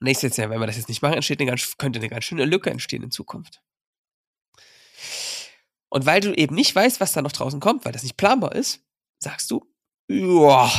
Und 0.00 0.04
nächstes 0.04 0.36
Jahr, 0.36 0.48
wenn 0.50 0.60
wir 0.60 0.66
das 0.66 0.76
jetzt 0.76 0.88
nicht 0.88 1.02
machen, 1.02 1.14
entsteht 1.14 1.40
eine 1.40 1.50
ganz, 1.50 1.76
könnte 1.76 1.98
eine 1.98 2.08
ganz 2.08 2.24
schöne 2.24 2.44
Lücke 2.44 2.70
entstehen 2.70 3.02
in 3.02 3.10
Zukunft. 3.10 3.60
Und 5.88 6.06
weil 6.06 6.20
du 6.20 6.34
eben 6.34 6.54
nicht 6.54 6.74
weißt, 6.74 7.00
was 7.00 7.12
da 7.12 7.22
noch 7.22 7.32
draußen 7.32 7.60
kommt, 7.60 7.84
weil 7.84 7.92
das 7.92 8.02
nicht 8.02 8.16
planbar 8.16 8.54
ist, 8.54 8.80
sagst 9.18 9.50
du, 9.50 9.66
ja. 10.08 10.70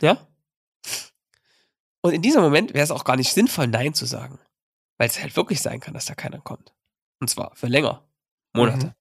Ja? 0.00 0.26
Und 2.02 2.12
in 2.12 2.22
diesem 2.22 2.42
Moment 2.42 2.74
wäre 2.74 2.84
es 2.84 2.90
auch 2.90 3.04
gar 3.04 3.16
nicht 3.16 3.32
sinnvoll, 3.32 3.66
Nein 3.66 3.94
zu 3.94 4.06
sagen. 4.06 4.38
Weil 4.98 5.08
es 5.08 5.20
halt 5.20 5.36
wirklich 5.36 5.60
sein 5.60 5.80
kann, 5.80 5.94
dass 5.94 6.06
da 6.06 6.14
keiner 6.14 6.40
kommt. 6.40 6.72
Und 7.20 7.28
zwar 7.28 7.54
für 7.56 7.66
länger. 7.66 8.06
Monate. 8.52 8.86
Mhm. 8.86 8.94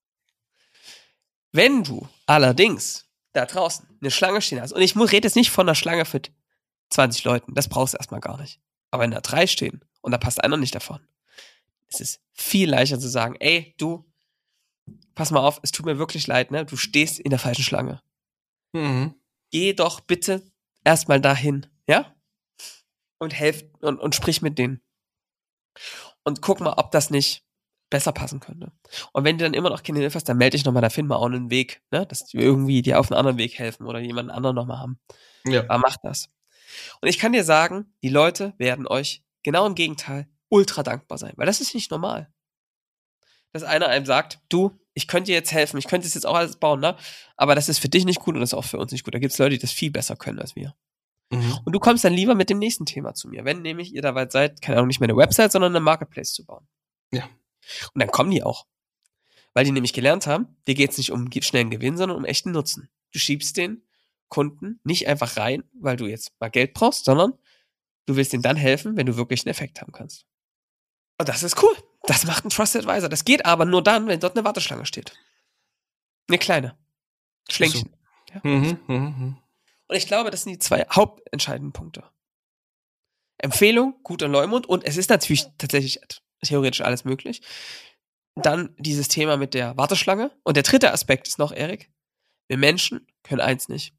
Wenn 1.52 1.84
du 1.84 2.08
allerdings 2.26 3.06
da 3.32 3.46
draußen 3.46 3.88
eine 4.02 4.12
Schlange 4.12 4.42
stehen 4.42 4.62
hast, 4.62 4.74
und 4.74 4.82
ich 4.82 4.96
rede 4.96 5.28
jetzt 5.28 5.36
nicht 5.36 5.52
von 5.52 5.68
einer 5.68 5.76
Schlange 5.76 6.06
für 6.06 6.22
20 6.90 7.24
Leuten, 7.24 7.54
das 7.54 7.70
brauchst 7.70 7.94
du 7.94 7.98
erstmal 7.98 8.20
gar 8.20 8.40
nicht. 8.40 8.60
Aber 8.92 9.04
wenn 9.04 9.12
da 9.12 9.22
drei 9.22 9.48
stehen 9.48 9.84
und 10.02 10.12
da 10.12 10.18
passt 10.18 10.44
einer 10.44 10.58
nicht 10.58 10.76
davon, 10.76 11.00
ist 11.88 12.02
es 12.02 12.20
viel 12.32 12.70
leichter 12.70 13.00
zu 13.00 13.08
sagen, 13.08 13.36
ey, 13.40 13.74
du, 13.78 14.06
pass 15.16 15.32
mal 15.32 15.40
auf, 15.40 15.60
es 15.64 15.72
tut 15.72 15.86
mir 15.86 15.98
wirklich 15.98 16.28
leid, 16.28 16.52
ne? 16.52 16.66
Du 16.66 16.76
stehst 16.78 17.20
in 17.20 17.30
der 17.30 17.40
falschen 17.40 17.64
Schlange. 17.64 18.02
Mhm. 18.74 19.16
Geh 19.52 19.74
doch 19.74 20.02
bitte 20.02 20.44
erstmal 20.84 21.22
dahin, 21.22 21.66
ja? 21.88 22.14
Und 23.20 23.34
helf 23.34 23.64
und, 23.80 24.00
und 24.00 24.16
sprich 24.16 24.42
mit 24.42 24.58
denen. 24.58 24.82
Und 26.24 26.42
guck 26.42 26.60
mal, 26.60 26.74
ob 26.74 26.92
das 26.92 27.10
nicht 27.10 27.46
besser 27.90 28.12
passen 28.12 28.40
könnte. 28.40 28.72
Und 29.14 29.24
wenn 29.24 29.38
du 29.38 29.46
dann 29.46 29.54
immer 29.54 29.70
noch 29.70 29.84
keine 29.84 30.00
Hilfe 30.00 30.16
hast, 30.16 30.28
dann 30.28 30.38
melde 30.38 30.58
dich 30.58 30.66
nochmal, 30.66 30.82
da 30.82 30.90
finden 30.90 31.12
wir 31.12 31.20
auch 31.20 31.26
einen 31.26 31.50
Weg, 31.50 31.82
ne? 31.92 32.06
Dass 32.06 32.34
wir 32.34 32.42
irgendwie 32.42 32.82
dir 32.82 33.00
auf 33.00 33.12
einen 33.12 33.18
anderen 33.18 33.38
Weg 33.38 33.58
helfen 33.58 33.86
oder 33.86 34.00
jemanden 34.00 34.32
anderen 34.32 34.56
nochmal 34.56 34.80
haben. 34.80 35.00
Ja. 35.46 35.64
Aber 35.70 35.78
mach 35.78 35.98
das. 36.04 36.30
Und 37.02 37.08
ich 37.08 37.20
kann 37.20 37.32
dir 37.32 37.44
sagen, 37.44 37.94
die 38.04 38.10
Leute 38.10 38.54
werden 38.58 38.88
euch 38.88 39.24
genau 39.44 39.66
im 39.66 39.76
Gegenteil 39.76 40.28
ultra 40.50 40.84
dankbar 40.84 41.18
sein, 41.18 41.34
weil 41.36 41.46
das 41.46 41.62
ist 41.62 41.74
nicht 41.74 41.92
normal. 41.92 42.34
Dass 43.56 43.64
einer 43.64 43.88
einem 43.88 44.06
sagt, 44.06 44.42
du, 44.50 44.78
ich 44.94 45.08
könnte 45.08 45.28
dir 45.28 45.36
jetzt 45.36 45.54
helfen, 45.54 45.78
ich 45.78 45.88
könnte 45.88 46.06
es 46.06 46.14
jetzt 46.14 46.26
auch 46.26 46.36
alles 46.36 46.58
bauen, 46.58 46.82
ne? 46.82 46.98
Aber 47.38 47.56
das 47.56 47.70
ist 47.70 47.80
für 47.80 47.88
dich 47.88 48.04
nicht 48.04 48.20
gut 48.20 48.36
und 48.36 48.42
das 48.42 48.50
ist 48.50 48.54
auch 48.54 48.66
für 48.66 48.78
uns 48.78 48.92
nicht 48.92 49.06
gut. 49.06 49.14
Da 49.14 49.20
gibt 49.20 49.32
es 49.32 49.38
Leute, 49.38 49.52
die 49.52 49.60
das 49.60 49.72
viel 49.72 49.92
besser 49.92 50.18
können 50.18 50.40
als 50.40 50.58
wir. 50.58 50.76
Mhm. 51.32 51.60
Und 51.64 51.72
du 51.72 51.80
kommst 51.80 52.04
dann 52.04 52.12
lieber 52.12 52.36
mit 52.36 52.50
dem 52.50 52.60
nächsten 52.60 52.86
Thema 52.86 53.14
zu 53.14 53.30
mir, 53.30 53.46
wenn 53.46 53.62
nämlich 53.62 53.96
ihr 53.96 54.02
da 54.02 54.14
weit 54.14 54.34
seid, 54.34 54.62
keine 54.62 54.76
Ahnung, 54.76 54.90
nicht 54.90 55.00
mehr 55.00 55.08
eine 55.08 55.16
Website, 55.16 55.54
sondern 55.54 55.72
eine 55.72 55.80
Marketplace 55.80 56.34
zu 56.34 56.46
bauen. 56.46 56.68
Ja. 57.14 57.30
Und 57.94 58.02
dann 58.02 58.12
kommen 58.12 58.30
die 58.30 58.44
auch. 58.44 58.66
Weil 59.54 59.64
die 59.64 59.72
nämlich 59.72 59.94
gelernt 59.94 60.28
haben, 60.28 60.58
dir 60.68 60.76
geht 60.76 60.92
es 60.92 60.98
nicht 60.98 61.14
um 61.14 61.32
schnellen 61.32 61.70
Gewinn, 61.70 61.96
sondern 61.96 62.18
um 62.18 62.26
echten 62.26 62.52
Nutzen. 62.52 62.90
Du 63.14 63.20
schiebst 63.20 63.56
den 63.56 63.84
Kunden 64.28 64.82
nicht 64.84 65.08
einfach 65.08 65.38
rein, 65.38 65.64
weil 65.80 65.96
du 65.96 66.08
jetzt 66.08 66.34
mal 66.42 66.50
Geld 66.50 66.74
brauchst, 66.74 67.06
sondern 67.06 67.32
du 68.06 68.18
willst 68.18 68.34
ihnen 68.34 68.44
dann 68.44 68.58
helfen, 68.58 68.98
wenn 68.98 69.06
du 69.06 69.16
wirklich 69.16 69.46
einen 69.46 69.52
Effekt 69.52 69.80
haben 69.80 69.94
kannst. 69.94 70.26
Und 71.18 71.30
das 71.30 71.42
ist 71.42 71.64
cool. 71.64 71.74
Das 72.08 72.26
macht 72.26 72.46
ein 72.46 72.50
Trusted 72.50 72.86
Advisor. 72.86 73.10
Das 73.10 73.26
geht 73.26 73.46
aber 73.46 73.66
nur 73.66 73.84
dann, 73.84 74.08
wenn 74.08 74.20
dort 74.20 74.38
eine 74.38 74.46
Warteschlange 74.46 74.86
steht. 74.86 75.14
Eine 76.28 76.38
kleine. 76.38 76.78
Schlänkchen. 77.50 77.90
So. 77.90 78.34
Ja. 78.34 78.42
Mhm, 78.44 78.80
mh, 78.88 78.98
mh. 78.98 79.38
Und 79.88 79.96
ich 79.96 80.08
glaube, 80.08 80.32
das 80.32 80.44
sind 80.44 80.54
die 80.54 80.60
zwei 80.60 80.86
hauptentscheidenden 80.92 81.72
Punkte. 81.72 82.04
Empfehlung, 83.38 84.00
guter 84.04 84.28
Leumund 84.28 84.68
und 84.68 84.84
es 84.84 84.98
ist 84.98 85.10
natürlich 85.10 85.46
tatsächlich 85.58 86.00
theoretisch 86.44 86.82
alles 86.82 87.06
möglich. 87.06 87.42
Dann 88.36 88.76
dieses 88.78 89.08
Thema 89.08 89.38
mit 89.38 89.54
der 89.54 89.78
Warteschlange. 89.78 90.32
Und 90.44 90.58
der 90.58 90.64
dritte 90.64 90.92
Aspekt 90.92 91.28
ist 91.28 91.40
noch, 91.40 91.52
Erik, 91.52 91.92
wir 92.48 92.58
Menschen 92.58 93.08
können 93.24 93.42
eins 93.42 93.70
nicht. 93.70 93.94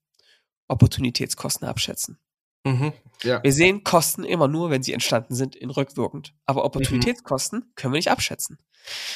Opportunitätskosten 0.68 1.66
abschätzen. 1.66 2.18
Mhm, 2.66 2.92
ja. 3.22 3.42
Wir 3.44 3.52
sehen 3.52 3.84
Kosten 3.84 4.24
immer 4.24 4.48
nur, 4.48 4.70
wenn 4.70 4.82
sie 4.82 4.92
entstanden 4.92 5.36
sind, 5.36 5.54
in 5.54 5.70
rückwirkend. 5.70 6.34
Aber 6.46 6.64
Opportunitätskosten 6.64 7.60
mhm. 7.60 7.72
können 7.76 7.94
wir 7.94 7.98
nicht 7.98 8.10
abschätzen. 8.10 8.58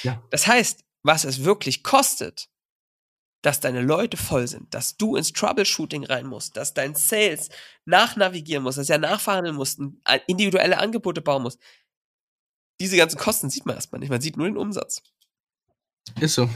Ja. 0.05 0.23
Das 0.31 0.47
heißt, 0.47 0.85
was 1.03 1.25
es 1.25 1.43
wirklich 1.43 1.83
kostet, 1.83 2.49
dass 3.43 3.59
deine 3.59 3.81
Leute 3.81 4.17
voll 4.17 4.47
sind, 4.47 4.73
dass 4.73 4.97
du 4.97 5.17
ins 5.17 5.33
Troubleshooting 5.33 6.05
rein 6.05 6.27
musst, 6.27 6.57
dass 6.57 6.75
dein 6.75 6.95
Sales 6.95 7.49
nachnavigieren 7.87 8.63
muss, 8.63 8.77
dass 8.77 8.91
er 8.91 8.99
nachverhandeln 8.99 9.57
muss, 9.57 9.79
individuelle 10.29 10.79
Angebote 10.79 11.21
bauen 11.21 11.43
muss. 11.43 11.59
Diese 12.81 12.97
ganzen 12.97 13.19
Kosten 13.19 13.51
sieht 13.51 13.67
man 13.67 13.75
erstmal 13.75 13.99
nicht. 13.99 14.11
Man 14.11 14.21
sieht 14.21 14.37
nur 14.37 14.47
den 14.47 14.57
Umsatz. 14.57 15.03
Ist 16.21 16.35
so. 16.35 16.49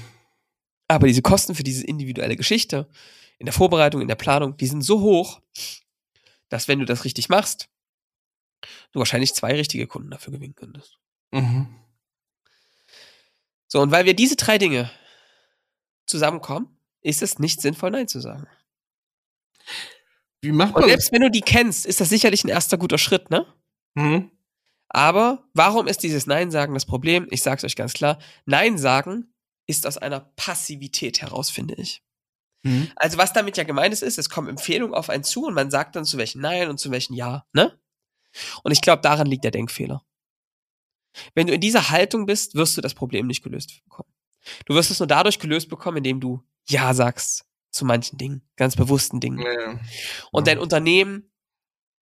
Aber 0.87 1.09
diese 1.09 1.23
Kosten 1.23 1.57
für 1.57 1.65
diese 1.65 1.85
individuelle 1.85 2.37
Geschichte, 2.37 2.89
in 3.39 3.47
der 3.47 3.53
Vorbereitung, 3.53 4.01
in 4.01 4.09
der 4.09 4.15
Planung, 4.15 4.57
die 4.57 4.67
sind 4.67 4.83
so 4.83 5.01
hoch, 5.01 5.41
dass 6.49 6.69
wenn 6.69 6.79
du 6.79 6.85
das 6.85 7.05
richtig 7.05 7.29
machst, 7.29 7.69
du 8.93 8.99
wahrscheinlich 8.99 9.35
zwei 9.35 9.55
richtige 9.55 9.87
Kunden 9.87 10.11
dafür 10.11 10.33
gewinnen 10.33 10.55
könntest. 10.55 10.99
Mhm. 11.33 11.75
So, 13.67 13.81
und 13.81 13.91
weil 13.91 14.05
wir 14.05 14.15
diese 14.15 14.37
drei 14.37 14.59
Dinge 14.59 14.91
zusammenkommen, 16.07 16.79
ist 17.01 17.23
es 17.23 17.39
nicht 17.39 17.61
sinnvoll, 17.61 17.91
Nein 17.91 18.09
zu 18.09 18.21
sagen. 18.21 18.47
Wie 20.41 20.53
macht 20.53 20.75
man 20.75 20.85
Und 20.85 20.89
selbst 20.91 21.11
wenn 21.11 21.23
du 21.23 21.31
die 21.31 21.41
kennst, 21.41 21.87
ist 21.87 22.01
das 22.01 22.09
sicherlich 22.09 22.45
ein 22.45 22.49
erster 22.49 22.79
guter 22.79 22.99
Schritt, 22.99 23.31
ne? 23.31 23.47
Mhm. 23.95 24.31
Aber 24.89 25.49
warum 25.55 25.89
ist 25.89 26.05
dieses 26.05 26.27
Nein 26.27 26.53
sagen 26.53 26.75
das 26.75 26.87
Problem? 26.87 27.27
Ich 27.31 27.43
sag's 27.43 27.65
euch 27.65 27.75
ganz 27.75 27.95
klar. 27.95 28.21
Nein 28.45 28.79
sagen 28.79 29.35
ist 29.67 29.87
aus 29.87 29.99
einer 29.99 30.21
Passivität 30.21 31.21
heraus, 31.21 31.51
finde 31.51 31.75
ich. 31.75 32.04
Mhm. 32.65 32.91
Also 32.97 33.19
was 33.19 33.33
damit 33.33 33.57
ja 33.57 33.65
gemeint 33.65 33.93
ist, 33.93 34.03
ist, 34.03 34.19
es 34.19 34.29
kommen 34.29 34.49
Empfehlungen 34.49 34.95
auf 34.95 35.11
einen 35.11 35.23
zu 35.23 35.47
und 35.47 35.55
man 35.55 35.71
sagt 35.71 35.95
dann 35.95 36.05
zu 36.05 36.19
welchen 36.19 36.41
Nein 36.41 36.69
und 36.69 36.79
zu 36.79 36.91
welchen 36.91 37.15
Ja, 37.15 37.47
ne? 37.53 37.79
Und 38.65 38.73
ich 38.73 38.81
glaube, 38.81 39.03
daran 39.03 39.29
liegt 39.29 39.45
der 39.45 39.53
Denkfehler. 39.53 40.03
Wenn 41.35 41.47
du 41.47 41.55
in 41.55 41.61
dieser 41.61 41.91
Haltung 41.91 42.27
bist, 42.27 42.57
wirst 42.57 42.77
du 42.77 42.81
das 42.81 42.95
Problem 42.95 43.29
nicht 43.29 43.45
gelöst 43.45 43.81
bekommen. 43.85 44.13
Du 44.67 44.75
wirst 44.75 44.91
es 44.91 44.99
nur 44.99 45.07
dadurch 45.07 45.39
gelöst 45.39 45.69
bekommen, 45.69 45.99
indem 45.99 46.21
du 46.21 46.43
Ja 46.67 46.93
sagst 46.95 47.47
zu 47.71 47.85
manchen 47.85 48.19
Dingen, 48.19 48.43
ganz 48.57 48.77
bewussten 48.77 49.21
Dingen. 49.21 49.41
Ja. 49.41 49.81
Und 50.33 50.47
dein 50.47 50.59
Unternehmen 50.59 51.31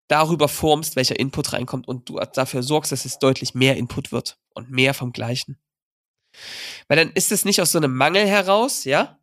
darüber 0.08 0.48
formst, 0.48 0.96
welcher 0.96 1.18
Input 1.18 1.52
reinkommt 1.52 1.86
und 1.86 2.08
du 2.08 2.18
dafür 2.18 2.62
sorgst, 2.62 2.92
dass 2.92 3.04
es 3.04 3.18
deutlich 3.18 3.54
mehr 3.54 3.76
Input 3.76 4.10
wird 4.10 4.38
und 4.54 4.70
mehr 4.70 4.94
vom 4.94 5.12
Gleichen. 5.12 5.58
Weil 6.88 6.96
dann 6.96 7.12
ist 7.12 7.32
es 7.32 7.44
nicht 7.44 7.60
aus 7.60 7.72
so 7.72 7.78
einem 7.78 7.94
Mangel 7.94 8.26
heraus, 8.26 8.84
ja, 8.84 9.18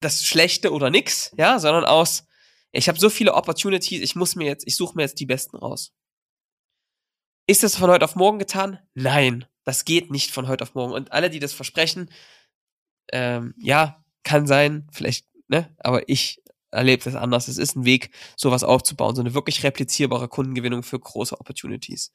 das 0.00 0.24
Schlechte 0.24 0.72
oder 0.72 0.90
nix, 0.90 1.32
ja, 1.36 1.58
sondern 1.58 1.84
aus, 1.84 2.26
ich 2.72 2.88
habe 2.88 2.98
so 2.98 3.08
viele 3.08 3.34
Opportunities, 3.34 4.02
ich 4.02 4.16
muss 4.16 4.36
mir 4.36 4.46
jetzt, 4.46 4.66
ich 4.66 4.76
suche 4.76 4.96
mir 4.96 5.02
jetzt 5.02 5.20
die 5.20 5.26
besten 5.26 5.56
raus. 5.56 5.92
Ist 7.46 7.62
das 7.62 7.76
von 7.76 7.90
heute 7.90 8.04
auf 8.04 8.16
morgen 8.16 8.38
getan? 8.38 8.80
Nein, 8.94 9.46
das 9.64 9.84
geht 9.84 10.10
nicht 10.10 10.32
von 10.32 10.48
heute 10.48 10.62
auf 10.62 10.74
morgen. 10.74 10.92
Und 10.92 11.12
alle, 11.12 11.30
die 11.30 11.38
das 11.38 11.52
versprechen, 11.52 12.10
ähm, 13.12 13.54
ja, 13.58 14.04
kann 14.24 14.46
sein, 14.46 14.88
vielleicht, 14.92 15.26
ne, 15.48 15.74
aber 15.78 16.08
ich 16.08 16.42
erlebe 16.70 17.04
das 17.04 17.14
anders. 17.14 17.48
Es 17.48 17.58
ist 17.58 17.76
ein 17.76 17.84
Weg, 17.84 18.10
sowas 18.36 18.64
aufzubauen, 18.64 19.14
so 19.14 19.22
eine 19.22 19.34
wirklich 19.34 19.62
replizierbare 19.62 20.28
Kundengewinnung 20.28 20.82
für 20.82 20.98
große 20.98 21.38
Opportunities. 21.38 22.12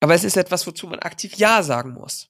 Aber 0.00 0.14
es 0.14 0.24
ist 0.24 0.36
etwas, 0.36 0.66
wozu 0.66 0.86
man 0.86 0.98
aktiv 0.98 1.36
Ja 1.36 1.62
sagen 1.62 1.92
muss. 1.92 2.28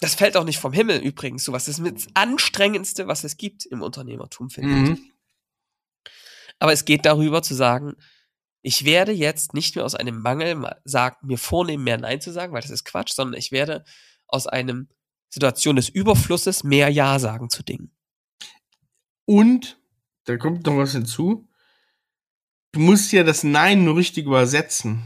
Das 0.00 0.14
fällt 0.14 0.36
auch 0.36 0.44
nicht 0.44 0.58
vom 0.58 0.72
Himmel 0.72 0.98
übrigens. 0.98 1.44
Sowas 1.44 1.66
das 1.66 1.78
ist 1.78 1.94
das 1.94 2.06
anstrengendste, 2.14 3.06
was 3.06 3.24
es 3.24 3.36
gibt 3.36 3.66
im 3.66 3.82
Unternehmertum, 3.82 4.50
finde 4.50 4.70
mhm. 4.70 4.92
ich. 4.92 6.12
Aber 6.58 6.72
es 6.72 6.84
geht 6.84 7.04
darüber 7.04 7.42
zu 7.42 7.54
sagen, 7.54 7.94
ich 8.62 8.84
werde 8.84 9.12
jetzt 9.12 9.54
nicht 9.54 9.76
mehr 9.76 9.84
aus 9.84 9.94
einem 9.94 10.20
Mangel 10.20 10.76
sagen, 10.84 11.26
mir 11.26 11.38
vornehmen, 11.38 11.84
mehr 11.84 11.98
Nein 11.98 12.20
zu 12.20 12.32
sagen, 12.32 12.52
weil 12.52 12.62
das 12.62 12.70
ist 12.70 12.84
Quatsch, 12.84 13.12
sondern 13.12 13.38
ich 13.38 13.52
werde 13.52 13.84
aus 14.26 14.46
einem 14.46 14.88
Situation 15.30 15.76
des 15.76 15.88
Überflusses 15.88 16.64
mehr 16.64 16.88
Ja 16.88 17.18
sagen 17.18 17.50
zu 17.50 17.62
Dingen. 17.62 17.94
Und, 19.24 19.80
da 20.24 20.36
kommt 20.36 20.66
noch 20.66 20.76
was 20.76 20.92
hinzu, 20.92 21.48
du 22.72 22.80
musst 22.80 23.12
ja 23.12 23.22
das 23.24 23.44
Nein 23.44 23.84
nur 23.84 23.96
richtig 23.96 24.26
übersetzen. 24.26 25.04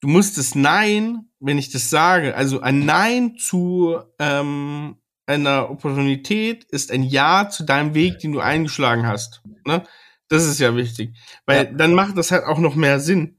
Du 0.00 0.08
musst 0.08 0.38
das 0.38 0.54
Nein 0.54 1.29
wenn 1.40 1.58
ich 1.58 1.70
das 1.70 1.90
sage, 1.90 2.36
also 2.36 2.60
ein 2.60 2.84
Nein 2.84 3.36
zu 3.36 3.98
ähm, 4.18 4.96
einer 5.26 5.70
Opportunität 5.70 6.64
ist 6.64 6.90
ein 6.92 7.02
Ja 7.02 7.48
zu 7.48 7.64
deinem 7.64 7.94
Weg, 7.94 8.18
den 8.18 8.32
du 8.32 8.40
eingeschlagen 8.40 9.06
hast. 9.06 9.42
Ne? 9.66 9.82
Das 10.28 10.44
ist 10.44 10.60
ja 10.60 10.76
wichtig. 10.76 11.16
Weil 11.46 11.64
ja. 11.64 11.72
dann 11.72 11.94
macht 11.94 12.16
das 12.16 12.30
halt 12.30 12.44
auch 12.44 12.58
noch 12.58 12.74
mehr 12.74 13.00
Sinn. 13.00 13.38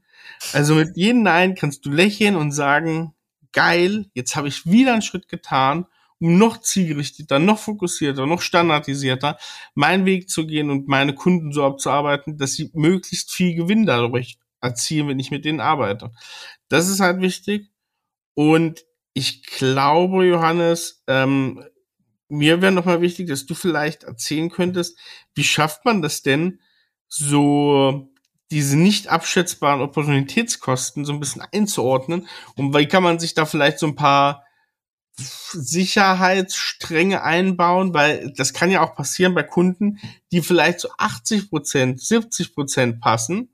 Also 0.52 0.74
mit 0.74 0.96
jedem 0.96 1.22
Nein 1.22 1.54
kannst 1.54 1.86
du 1.86 1.90
lächeln 1.90 2.36
und 2.36 2.52
sagen, 2.52 3.14
geil, 3.52 4.06
jetzt 4.14 4.36
habe 4.36 4.48
ich 4.48 4.66
wieder 4.66 4.92
einen 4.92 5.02
Schritt 5.02 5.28
getan 5.28 5.86
noch 6.22 6.60
zielgerichteter, 6.60 7.40
noch 7.40 7.58
fokussierter, 7.58 8.26
noch 8.26 8.42
standardisierter 8.42 9.38
meinen 9.74 10.06
Weg 10.06 10.30
zu 10.30 10.46
gehen 10.46 10.70
und 10.70 10.86
meine 10.86 11.16
Kunden 11.16 11.52
so 11.52 11.64
abzuarbeiten, 11.64 12.38
dass 12.38 12.52
sie 12.52 12.70
möglichst 12.74 13.32
viel 13.32 13.56
Gewinn 13.56 13.86
dadurch 13.86 14.38
erzielen, 14.60 15.08
wenn 15.08 15.18
ich 15.18 15.32
mit 15.32 15.44
denen 15.44 15.58
arbeite. 15.58 16.12
Das 16.68 16.88
ist 16.88 17.00
halt 17.00 17.20
wichtig. 17.20 17.71
Und 18.34 18.84
ich 19.14 19.44
glaube, 19.44 20.26
Johannes, 20.26 21.02
ähm, 21.06 21.64
mir 22.28 22.62
wäre 22.62 22.72
nochmal 22.72 23.02
wichtig, 23.02 23.28
dass 23.28 23.46
du 23.46 23.54
vielleicht 23.54 24.04
erzählen 24.04 24.50
könntest, 24.50 24.98
wie 25.34 25.44
schafft 25.44 25.84
man 25.84 26.00
das 26.00 26.22
denn, 26.22 26.60
so 27.08 28.10
diese 28.50 28.78
nicht 28.78 29.08
abschätzbaren 29.08 29.82
Opportunitätskosten 29.82 31.04
so 31.04 31.12
ein 31.12 31.20
bisschen 31.20 31.42
einzuordnen? 31.52 32.26
Und 32.56 32.74
wie 32.74 32.88
kann 32.88 33.02
man 33.02 33.18
sich 33.18 33.34
da 33.34 33.44
vielleicht 33.44 33.78
so 33.78 33.86
ein 33.86 33.96
paar 33.96 34.44
Sicherheitsstränge 35.14 37.22
einbauen, 37.22 37.92
weil 37.92 38.32
das 38.34 38.54
kann 38.54 38.70
ja 38.70 38.82
auch 38.82 38.94
passieren 38.94 39.34
bei 39.34 39.42
Kunden, 39.42 40.00
die 40.32 40.40
vielleicht 40.40 40.80
zu 40.80 40.88
80 40.96 41.50
Prozent, 41.50 42.00
70 42.00 42.54
Prozent 42.54 43.00
passen 43.00 43.50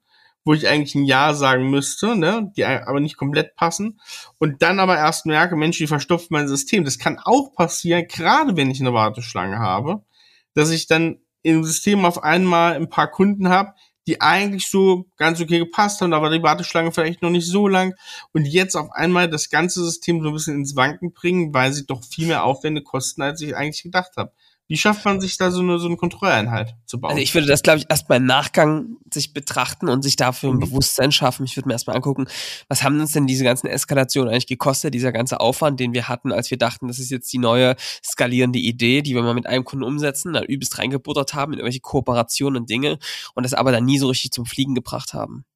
wo 0.49 0.55
ich 0.55 0.67
eigentlich 0.67 0.95
ein 0.95 1.05
Ja 1.05 1.35
sagen 1.35 1.69
müsste, 1.69 2.17
ne, 2.17 2.51
die 2.57 2.65
aber 2.65 3.01
nicht 3.01 3.19
komplett 3.19 3.55
passen. 3.55 4.01
Und 4.39 4.63
dann 4.63 4.81
aber 4.81 4.97
erst 4.97 5.27
merke, 5.27 5.57
Mensch, 5.57 5.77
die 5.77 5.87
verstopft 5.87 6.31
mein 6.31 6.49
System. 6.49 6.87
Das 6.87 6.99
kann 6.99 7.21
auch 7.23 7.53
passieren, 7.53 8.07
gerade 8.09 8.57
wenn 8.57 8.71
ich 8.71 8.81
eine 8.81 8.95
Warteschlange 8.95 9.59
habe, 9.59 10.07
dass 10.55 10.71
ich 10.71 10.87
dann 10.87 11.19
im 11.43 11.65
System 11.65 12.07
auf 12.07 12.23
einmal 12.25 12.77
ein 12.77 12.89
paar 12.89 13.11
Kunden 13.11 13.51
habe, 13.51 13.75
die 14.07 14.23
eigentlich 14.23 14.71
so 14.71 15.05
ganz 15.19 15.39
okay 15.39 15.59
gepasst 15.59 16.01
haben, 16.01 16.15
aber 16.15 16.31
die 16.31 16.43
Warteschlange 16.43 16.93
vielleicht 16.93 17.21
noch 17.21 17.29
nicht 17.29 17.47
so 17.47 17.69
lang 17.69 17.93
und 18.33 18.47
jetzt 18.47 18.75
auf 18.75 18.91
einmal 18.93 19.29
das 19.29 19.51
ganze 19.51 19.85
System 19.85 20.23
so 20.23 20.29
ein 20.29 20.33
bisschen 20.33 20.55
ins 20.55 20.75
Wanken 20.75 21.13
bringen, 21.13 21.53
weil 21.53 21.75
sie 21.75 21.85
doch 21.85 22.03
viel 22.03 22.27
mehr 22.27 22.45
Aufwände 22.45 22.83
kosten, 22.83 23.21
als 23.21 23.43
ich 23.43 23.55
eigentlich 23.55 23.83
gedacht 23.83 24.13
habe. 24.17 24.33
Wie 24.69 24.77
schafft 24.77 25.07
man 25.07 25.19
sich 25.19 25.39
da 25.39 25.51
so 25.51 25.61
eine, 25.61 25.79
so 25.79 25.87
eine 25.87 25.97
Kontrolleinheit 25.97 26.77
zu 26.85 27.01
bauen? 27.01 27.13
Also 27.13 27.23
ich 27.23 27.35
würde 27.35 27.47
das, 27.47 27.63
glaube 27.63 27.79
ich, 27.79 27.87
erstmal 27.89 28.19
im 28.19 28.27
Nachgang 28.27 28.99
sich 29.11 29.33
betrachten 29.33 29.89
und 29.89 30.03
sich 30.03 30.17
dafür 30.17 30.51
ein 30.51 30.57
mhm. 30.57 30.61
Bewusstsein 30.61 31.11
schaffen. 31.11 31.47
Ich 31.47 31.57
würde 31.57 31.69
mir 31.69 31.73
erstmal 31.73 31.97
angucken, 31.97 32.27
was 32.69 32.83
haben 32.83 33.01
uns 33.01 33.13
denn 33.13 33.27
diese 33.27 33.45
ganzen 33.45 33.67
Eskalationen 33.67 34.31
eigentlich 34.31 34.47
gekostet, 34.47 34.93
dieser 34.93 35.11
ganze 35.11 35.41
Aufwand, 35.41 35.81
den 35.81 35.95
wir 35.95 36.09
hatten, 36.09 36.33
als 36.33 36.51
wir 36.51 36.59
dachten, 36.59 36.87
das 36.87 36.99
ist 36.99 37.11
jetzt 37.11 37.33
die 37.33 37.39
neue 37.39 37.77
skalierende 38.05 38.59
Idee, 38.59 39.01
die 39.01 39.15
wir 39.15 39.23
mal 39.23 39.33
mit 39.33 39.47
einem 39.47 39.65
Kunden 39.65 39.85
umsetzen, 39.85 40.35
da 40.35 40.43
übelst 40.43 40.77
reingebuttert 40.77 41.33
haben 41.33 41.55
in 41.55 41.61
irgendwelche 41.61 41.81
Kooperationen 41.81 42.61
und 42.61 42.69
Dinge 42.69 42.99
und 43.35 43.45
das 43.45 43.55
aber 43.55 43.73
dann 43.73 43.87
nie 43.87 43.99
so 43.99 44.09
richtig 44.09 44.33
zum 44.33 44.45
Fliegen 44.45 44.75
gebracht 44.75 45.15
haben 45.15 45.47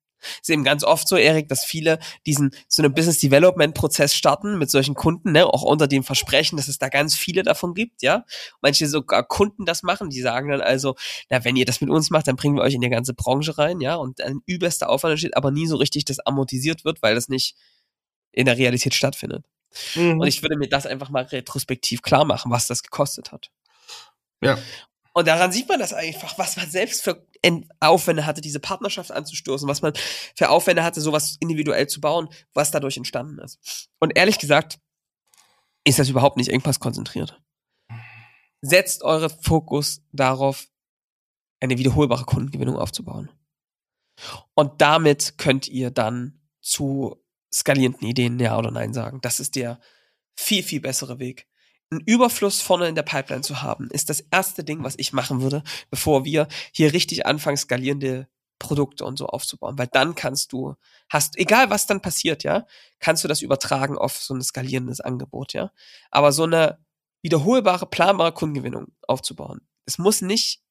ist 0.41 0.51
eben 0.51 0.65
ganz 0.65 0.85
oft 0.85 1.09
so, 1.09 1.17
Erik, 1.17 1.49
dass 1.49 1.65
viele 1.65 1.99
diesen 2.27 2.51
so 2.69 2.83
einen 2.83 2.95
Business 2.95 3.19
Development 3.19 3.75
Prozess 3.75 4.15
starten 4.15 4.59
mit 4.59 4.71
solchen 4.71 4.95
Kunden, 4.95 5.33
ne, 5.33 5.47
auch 5.47 5.63
unter 5.63 5.89
dem 5.89 6.05
Versprechen, 6.05 6.57
dass 6.57 6.69
es 6.69 6.79
da 6.79 6.89
ganz 6.89 7.15
viele 7.15 7.43
davon 7.43 7.75
gibt, 7.75 8.03
ja. 8.03 8.25
Manche 8.61 8.87
sogar 8.87 9.23
Kunden 9.25 9.67
das 9.67 9.83
machen, 9.83 10.11
die 10.11 10.21
sagen 10.21 10.49
dann 10.51 10.61
also, 10.61 10.97
na, 11.31 11.45
wenn 11.45 11.57
ihr 11.57 11.65
das 11.65 11.81
mit 11.81 11.91
uns 11.91 12.11
macht, 12.11 12.27
dann 12.27 12.37
bringen 12.37 12.57
wir 12.57 12.63
euch 12.63 12.75
in 12.75 12.81
die 12.81 12.89
ganze 12.89 13.15
Branche 13.15 13.59
rein, 13.59 13.81
ja, 13.81 13.97
und 13.97 14.21
ein 14.21 14.41
übelster 14.47 14.89
Aufwand 14.89 15.13
entsteht, 15.13 15.37
aber 15.37 15.51
nie 15.51 15.67
so 15.67 15.77
richtig 15.77 16.05
das 16.05 16.21
amortisiert 16.21 16.85
wird, 16.85 17.03
weil 17.03 17.15
das 17.15 17.29
nicht 17.29 17.57
in 18.33 18.47
der 18.47 18.57
Realität 18.57 18.95
stattfindet. 18.95 19.45
Mhm. 19.95 20.21
Und 20.21 20.27
ich 20.27 20.43
würde 20.43 20.57
mir 20.57 20.69
das 20.69 20.87
einfach 20.87 21.11
mal 21.11 21.25
retrospektiv 21.25 22.03
klar 22.03 22.25
machen, 22.25 22.51
was 22.51 22.67
das 22.67 22.83
gekostet 22.83 23.33
hat. 23.33 23.51
Ja. 24.41 24.59
Und 25.15 25.29
daran 25.29 25.53
sieht 25.53 25.69
man 25.69 25.79
das 25.79 25.93
einfach, 25.93 26.39
was 26.39 26.57
man 26.57 26.71
selbst 26.71 27.03
für 27.03 27.27
Aufwände 27.81 28.27
hatte, 28.27 28.41
diese 28.41 28.61
Partnerschaft 28.61 29.11
anzustoßen, 29.11 29.69
was 29.69 29.83
man 29.83 29.93
für 30.37 30.51
Aufwände 30.51 30.85
hatte, 30.85 31.01
sowas 31.01 31.37
individuell 31.41 31.89
zu 31.89 32.01
bauen, 32.01 32.29
was 32.55 32.71
dadurch 32.71 32.97
entstanden 32.97 33.39
ist. 33.39 33.89
Und 33.99 34.17
ehrlich 34.17 34.39
gesagt, 34.39 34.79
ist 35.85 35.99
das 35.99 36.09
überhaupt 36.09 36.37
nicht 36.37 36.49
irgendwas 36.49 36.81
konzentriert. 36.81 37.41
Setzt 38.61 39.03
eure 39.03 39.29
Fokus 39.31 40.03
darauf, 40.13 40.69
eine 41.61 41.79
wiederholbare 41.79 42.25
Kundengewinnung 42.25 42.77
aufzubauen. 42.77 43.31
Und 44.55 44.81
damit 44.81 45.39
könnt 45.39 45.69
ihr 45.69 45.91
dann 45.91 46.41
zu 46.61 47.23
skalierenden 47.53 48.07
Ideen 48.07 48.39
Ja 48.39 48.59
oder 48.59 48.71
Nein 48.71 48.93
sagen. 48.93 49.21
Das 49.21 49.41
ist 49.41 49.57
der 49.57 49.81
viel, 50.35 50.63
viel 50.63 50.81
bessere 50.81 51.19
Weg 51.19 51.49
einen 51.93 52.01
Überfluss 52.01 52.61
vorne 52.61 52.89
in 52.89 52.95
der 52.95 53.03
Pipeline 53.03 53.43
zu 53.43 53.63
haben, 53.63 53.89
ist 53.91 54.11
das 54.11 54.21
erste 54.31 54.65
Ding, 54.65 54.83
was 54.83 54.95
ich 54.97 55.13
machen 55.13 55.41
würde, 55.43 55.63
bevor 55.91 56.25
wir 56.25 56.49
hier 56.73 56.93
richtig 56.93 57.27
anfangen, 57.27 57.57
skalierende 57.57 58.29
Produkte 58.59 59.05
und 59.05 59.19
so 59.19 59.27
aufzubauen. 59.27 59.79
Weil 59.79 59.89
dann 59.89 60.15
kannst 60.15 60.53
du, 60.53 60.75
hast, 61.09 61.37
egal 61.37 61.71
was 61.71 61.87
dann 61.87 62.01
passiert, 62.01 62.43
ja, 62.45 62.67
kannst 62.99 63.23
du 63.23 63.29
das 63.29 63.43
übertragen 63.43 63.99
auf 63.99 64.17
so 64.17 64.35
ein 64.35 64.43
skalierendes 64.43 65.01
Angebot, 65.01 65.53
ja. 65.53 65.71
Aber 66.11 66.33
so 66.33 66.45
eine 66.45 66.79
wiederholbare, 67.23 67.87
planbare 67.87 68.33
Kundengewinnung 68.33 68.93
aufzubauen. 69.07 69.61
Es 69.85 69.99
muss 69.99 70.23
nicht 70.23 70.63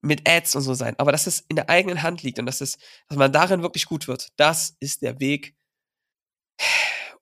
mit 0.00 0.28
Ads 0.28 0.56
und 0.56 0.62
so 0.62 0.74
sein, 0.74 0.98
aber 0.98 1.12
dass 1.12 1.26
es 1.26 1.40
in 1.48 1.56
der 1.56 1.68
eigenen 1.70 2.02
Hand 2.02 2.22
liegt 2.22 2.38
und 2.38 2.46
dass 2.46 2.60
es, 2.60 2.78
dass 3.08 3.16
man 3.16 3.32
darin 3.32 3.62
wirklich 3.62 3.86
gut 3.86 4.08
wird, 4.08 4.30
das 4.36 4.76
ist 4.80 5.02
der 5.02 5.20
Weg, 5.20 5.54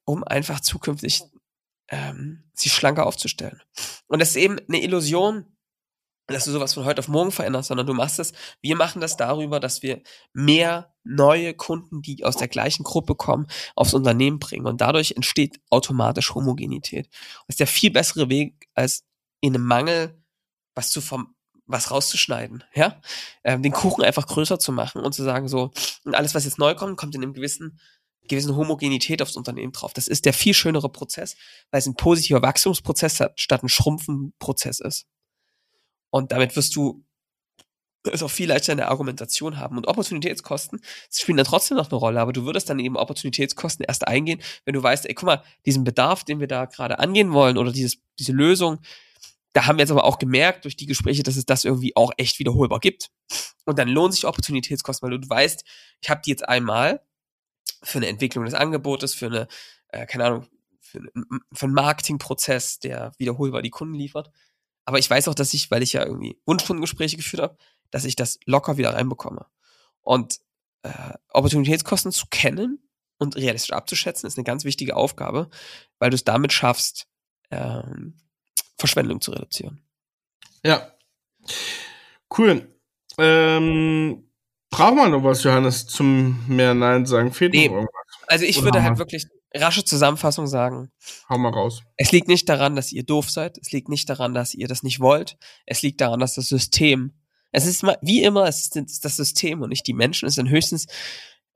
um 0.05 0.25
einfach 0.25 0.61
zukünftig 0.61 1.23
ähm, 1.91 2.45
sich 2.55 2.73
schlanker 2.73 3.07
aufzustellen. 3.07 3.61
Und 4.07 4.21
das 4.21 4.31
ist 4.31 4.37
eben 4.37 4.59
eine 4.69 4.83
Illusion, 4.83 5.45
dass 6.29 6.45
du 6.45 6.53
sowas 6.53 6.75
von 6.75 6.85
heute 6.85 7.01
auf 7.01 7.09
morgen 7.09 7.33
veränderst, 7.33 7.69
sondern 7.69 7.87
du 7.87 7.95
machst 7.95 8.19
es, 8.19 8.33
wir 8.61 8.77
machen 8.77 9.01
das 9.01 9.17
darüber, 9.17 9.59
dass 9.59 9.83
wir 9.83 10.03
mehr 10.33 10.95
neue 11.03 11.55
Kunden, 11.55 12.03
die 12.03 12.25
aus 12.25 12.37
der 12.37 12.49
gleichen 12.49 12.85
Gruppe 12.85 13.15
kommen, 13.15 13.47
aufs 13.75 13.95
Unternehmen 13.95 14.39
bringen. 14.39 14.67
Und 14.67 14.81
dadurch 14.81 15.13
entsteht 15.13 15.61
automatisch 15.71 16.35
Homogenität. 16.35 17.09
Das 17.11 17.55
ist 17.55 17.61
der 17.61 17.67
viel 17.67 17.91
bessere 17.91 18.29
Weg, 18.29 18.69
als 18.75 19.05
in 19.41 19.55
einem 19.55 19.67
Mangel 19.67 20.23
was 20.75 20.91
zu 20.91 21.01
vom, 21.01 21.35
was 21.67 21.91
rauszuschneiden, 21.91 22.65
ja, 22.75 23.01
ähm, 23.45 23.63
den 23.63 23.73
Kuchen 23.73 24.05
einfach 24.05 24.27
größer 24.27 24.59
zu 24.59 24.73
machen 24.73 25.03
und 25.03 25.13
zu 25.13 25.25
sagen 25.25 25.49
so, 25.49 25.73
und 26.05 26.15
alles, 26.15 26.35
was 26.35 26.45
jetzt 26.45 26.59
neu 26.59 26.75
kommt, 26.75 26.97
kommt 26.97 27.15
in 27.15 27.23
einem 27.23 27.35
gewissen 27.35 27.81
gewissen 28.31 28.57
Homogenität 28.57 29.21
aufs 29.21 29.37
Unternehmen 29.37 29.73
drauf. 29.73 29.93
Das 29.93 30.09
ist 30.09 30.25
der 30.25 30.33
viel 30.33 30.55
schönere 30.55 30.89
Prozess, 30.89 31.37
weil 31.71 31.81
es 31.81 31.87
ein 31.87 31.95
positiver 31.95 32.43
Wachstumsprozess 32.43 33.21
hat, 33.21 33.39
statt 33.39 33.63
ein 33.63 33.69
Schrumpfenprozess 33.69 34.81
ist. 34.81 35.07
Und 36.11 36.33
damit 36.33 36.57
wirst 36.57 36.75
du 36.75 37.05
es 38.05 38.23
auch 38.23 38.31
viel 38.31 38.49
leichter 38.49 38.73
in 38.73 38.79
der 38.79 38.89
Argumentation 38.89 39.59
haben. 39.59 39.77
Und 39.77 39.87
Opportunitätskosten 39.87 40.81
spielen 41.13 41.37
dann 41.37 41.47
trotzdem 41.47 41.77
noch 41.77 41.91
eine 41.91 41.99
Rolle, 41.99 42.21
aber 42.21 42.33
du 42.33 42.45
würdest 42.45 42.71
dann 42.71 42.79
eben 42.79 42.97
Opportunitätskosten 42.97 43.85
erst 43.87 44.07
eingehen, 44.09 44.41
wenn 44.65 44.75
du 44.75 44.83
weißt, 44.83 45.07
ey, 45.07 45.15
guck 45.15 45.27
mal, 45.27 45.43
diesen 45.67 45.85
Bedarf, 45.85 46.25
den 46.25 46.41
wir 46.41 46.47
da 46.47 46.65
gerade 46.65 46.99
angehen 46.99 47.33
wollen 47.33 47.59
oder 47.59 47.73
dieses, 47.73 47.99
diese 48.19 48.33
Lösung, 48.33 48.79
da 49.53 49.67
haben 49.67 49.77
wir 49.77 49.83
jetzt 49.83 49.91
aber 49.91 50.05
auch 50.05 50.19
gemerkt 50.19 50.65
durch 50.65 50.77
die 50.77 50.87
Gespräche, 50.87 51.23
dass 51.23 51.37
es 51.37 51.45
das 51.45 51.65
irgendwie 51.65 51.95
auch 51.97 52.13
echt 52.17 52.39
wiederholbar 52.39 52.81
gibt. 52.81 53.11
Und 53.67 53.79
dann 53.79 53.89
lohnt 53.89 54.15
sich 54.15 54.25
Opportunitätskosten, 54.25 55.09
weil 55.09 55.19
du 55.19 55.29
weißt, 55.29 55.65
ich 56.01 56.09
habe 56.09 56.23
die 56.25 56.31
jetzt 56.31 56.49
einmal 56.49 57.03
für 57.83 57.99
eine 57.99 58.09
Entwicklung 58.09 58.45
des 58.45 58.55
Angebotes, 58.55 59.15
für 59.15 59.27
eine, 59.27 59.49
äh, 59.89 60.07
keine 60.07 60.25
Ahnung, 60.25 60.47
für, 60.81 61.01
einen 61.63 61.75
Marketingprozess, 61.75 62.79
der 62.81 63.13
wiederholbar 63.19 63.63
die 63.63 63.71
Kunden 63.71 63.95
liefert. 63.95 64.31
Aber 64.85 64.99
ich 64.99 65.09
weiß 65.09 65.29
auch, 65.29 65.35
dass 65.35 65.55
ich, 65.55 65.71
weil 65.71 65.83
ich 65.83 65.93
ja 65.93 66.05
irgendwie 66.05 66.41
Wunschkundengespräche 66.47 67.17
geführt 67.17 67.43
habe, 67.43 67.57
dass 67.91 68.05
ich 68.05 68.17
das 68.17 68.39
locker 68.45 68.77
wieder 68.77 68.95
reinbekomme. 68.95 69.47
Und 70.01 70.41
äh, 70.83 71.15
Opportunitätskosten 71.29 72.13
zu 72.13 72.27
kennen 72.31 72.83
und 73.19 73.37
realistisch 73.37 73.73
abzuschätzen, 73.73 74.27
ist 74.27 74.39
eine 74.39 74.45
ganz 74.45 74.65
wichtige 74.65 74.97
Aufgabe, 74.97 75.51
weil 75.99 76.11
du 76.11 76.15
es 76.15 76.25
damit 76.25 76.53
schaffst, 76.53 77.07
ähm, 77.51 78.17
Verschwendung 78.79 79.21
zu 79.21 79.31
reduzieren. 79.33 79.83
Ja. 80.65 80.93
Cool. 82.37 82.75
Ähm, 83.19 84.30
Braucht 84.71 84.95
man 84.95 85.11
noch 85.11 85.25
was, 85.25 85.43
Johannes, 85.43 85.87
zum 85.87 86.47
mehr 86.49 86.75
Nein 86.75 87.05
sagen? 87.07 87.33
Fehlt 87.33 87.53
nee. 87.53 87.69
noch 87.69 87.75
irgendwas? 87.75 88.05
Also 88.27 88.45
ich 88.45 88.59
Oder 88.59 88.67
würde 88.67 88.83
halt 88.83 88.99
wirklich 88.99 89.27
rasche 89.55 89.85
Zusammenfassung 89.85 90.47
sagen. 90.47 90.91
Hau 91.29 91.39
mal 91.39 91.53
raus. 91.53 91.83
Es 91.97 92.13
liegt 92.13 92.29
nicht 92.29 92.49
daran, 92.49 92.77
dass 92.77 92.93
ihr 92.93 93.03
doof 93.03 93.31
seid. 93.31 93.59
Es 93.59 93.73
liegt 93.73 93.89
nicht 93.89 94.09
daran, 94.09 94.35
dass 94.35 94.55
ihr 94.55 94.69
das 94.69 94.83
nicht 94.83 95.01
wollt. 95.01 95.37
Es 95.67 95.83
liegt 95.83 96.01
daran, 96.01 96.21
dass 96.21 96.35
das 96.35 96.49
System, 96.49 97.15
es 97.51 97.67
ist 97.67 97.83
mal, 97.83 97.99
wie 98.01 98.23
immer, 98.23 98.47
es 98.47 98.71
ist 98.75 99.05
das 99.05 99.17
System 99.17 99.63
und 99.63 99.71
nicht 99.71 99.87
die 99.87 99.93
Menschen. 99.93 100.29
Es 100.29 100.37
sind 100.37 100.49
höchstens, 100.49 100.87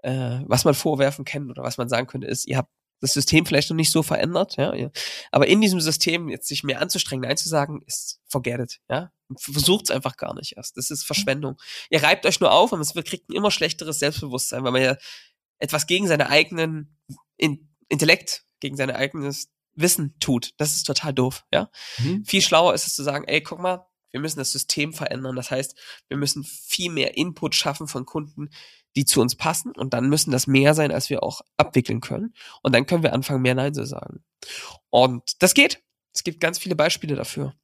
äh, 0.02 0.40
was 0.46 0.64
man 0.64 0.74
vorwerfen 0.74 1.24
kann 1.24 1.50
oder 1.50 1.62
was 1.62 1.78
man 1.78 1.88
sagen 1.88 2.08
könnte, 2.08 2.26
ist, 2.26 2.46
ihr 2.46 2.56
habt 2.56 2.70
das 3.04 3.12
System 3.12 3.44
vielleicht 3.44 3.70
noch 3.70 3.76
nicht 3.76 3.90
so 3.90 4.02
verändert, 4.02 4.56
ja, 4.56 4.74
ja. 4.74 4.90
Aber 5.30 5.46
in 5.46 5.60
diesem 5.60 5.80
System 5.80 6.28
jetzt 6.28 6.48
sich 6.48 6.64
mehr 6.64 6.80
anzustrengen, 6.80 7.22
Nein 7.22 7.36
zu 7.36 7.48
sagen, 7.48 7.82
ist 7.86 8.20
forget 8.26 8.60
it, 8.60 8.80
ja. 8.90 9.12
Versucht 9.38 9.84
es 9.84 9.90
einfach 9.90 10.16
gar 10.16 10.34
nicht 10.34 10.56
erst. 10.56 10.76
Das 10.76 10.90
ist 10.90 11.04
Verschwendung. 11.04 11.56
Ihr 11.90 12.02
reibt 12.02 12.26
euch 12.26 12.40
nur 12.40 12.52
auf 12.52 12.72
und 12.72 12.80
es 12.80 12.92
kriegt 12.92 13.28
ein 13.28 13.34
immer 13.34 13.50
schlechteres 13.50 13.98
Selbstbewusstsein, 13.98 14.64
weil 14.64 14.72
man 14.72 14.82
ja 14.82 14.96
etwas 15.58 15.86
gegen 15.86 16.06
seine 16.06 16.28
eigenen 16.28 16.98
in 17.36 17.74
Intellekt, 17.88 18.44
gegen 18.60 18.76
sein 18.76 18.90
eigenes 18.90 19.50
Wissen 19.74 20.16
tut. 20.20 20.52
Das 20.56 20.76
ist 20.76 20.84
total 20.84 21.12
doof, 21.12 21.44
ja. 21.52 21.70
Mhm. 21.98 22.24
Viel 22.24 22.42
schlauer 22.42 22.74
ist 22.74 22.86
es 22.86 22.94
zu 22.94 23.02
sagen, 23.02 23.24
ey, 23.26 23.42
guck 23.42 23.58
mal, 23.58 23.86
wir 24.14 24.20
müssen 24.20 24.38
das 24.38 24.52
System 24.52 24.92
verändern. 24.92 25.34
Das 25.34 25.50
heißt, 25.50 25.74
wir 26.06 26.16
müssen 26.16 26.44
viel 26.44 26.88
mehr 26.88 27.16
Input 27.16 27.56
schaffen 27.56 27.88
von 27.88 28.06
Kunden, 28.06 28.48
die 28.94 29.04
zu 29.04 29.20
uns 29.20 29.34
passen. 29.34 29.72
Und 29.72 29.92
dann 29.92 30.08
müssen 30.08 30.30
das 30.30 30.46
mehr 30.46 30.74
sein, 30.74 30.92
als 30.92 31.10
wir 31.10 31.24
auch 31.24 31.40
abwickeln 31.56 32.00
können. 32.00 32.32
Und 32.62 32.76
dann 32.76 32.86
können 32.86 33.02
wir 33.02 33.12
anfangen, 33.12 33.42
mehr 33.42 33.56
Nein 33.56 33.74
zu 33.74 33.84
sagen. 33.84 34.22
Und 34.88 35.42
das 35.42 35.52
geht. 35.52 35.82
Es 36.14 36.22
gibt 36.22 36.40
ganz 36.40 36.60
viele 36.60 36.76
Beispiele 36.76 37.16
dafür. 37.16 37.54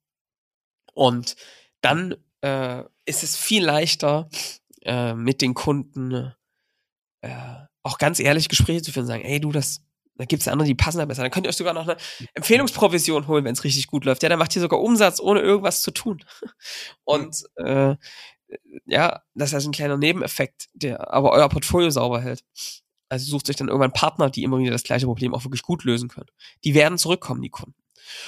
Und 0.93 1.37
dann 1.83 2.17
äh, 2.41 2.83
ist 3.05 3.23
es 3.23 3.37
viel 3.37 3.65
leichter, 3.65 4.29
äh, 4.83 5.15
mit 5.15 5.43
den 5.43 5.55
Kunden 5.55 6.35
äh, 7.21 7.55
auch 7.85 7.99
ganz 7.99 8.19
ehrlich 8.19 8.49
Gespräche 8.49 8.83
zu 8.83 8.91
führen, 8.91 9.07
sagen, 9.07 9.23
ey 9.23 9.39
du, 9.39 9.53
das, 9.53 9.85
da 10.20 10.26
gibt 10.26 10.42
es 10.42 10.48
andere, 10.48 10.66
die 10.68 10.74
passen 10.74 10.98
da 10.98 11.06
besser. 11.06 11.22
Dann 11.22 11.30
könnt 11.30 11.46
ihr 11.46 11.48
euch 11.48 11.56
sogar 11.56 11.72
noch 11.72 11.88
eine 11.88 11.96
Empfehlungsprovision 12.35 13.26
holen, 13.26 13.44
wenn 13.44 13.54
es 13.54 13.64
richtig 13.64 13.87
gut 13.87 14.04
läuft. 14.04 14.22
Ja, 14.22 14.28
dann 14.28 14.38
macht 14.38 14.54
ihr 14.54 14.61
sogar 14.61 14.78
Umsatz, 14.78 15.18
ohne 15.18 15.40
irgendwas 15.40 15.80
zu 15.80 15.92
tun. 15.92 16.22
Und 17.04 17.42
äh, 17.56 17.96
ja, 18.85 19.22
das 19.35 19.50
ist 19.50 19.54
also 19.54 19.70
ein 19.70 19.72
kleiner 19.72 19.96
Nebeneffekt, 19.96 20.68
der 20.74 21.11
aber 21.11 21.33
euer 21.33 21.48
Portfolio 21.48 21.88
sauber 21.88 22.20
hält. 22.20 22.44
Also 23.09 23.30
sucht 23.30 23.48
euch 23.48 23.56
dann 23.56 23.68
irgendwann 23.68 23.94
Partner, 23.94 24.28
die 24.28 24.42
immer 24.42 24.59
wieder 24.59 24.72
das 24.72 24.83
gleiche 24.83 25.06
Problem 25.06 25.35
auch 25.35 25.44
wirklich 25.44 25.62
gut 25.62 25.85
lösen 25.85 26.11
können. 26.11 26.28
Die 26.64 26.74
werden 26.74 26.98
zurückkommen, 26.98 27.40
die 27.40 27.48
Kunden. 27.48 27.83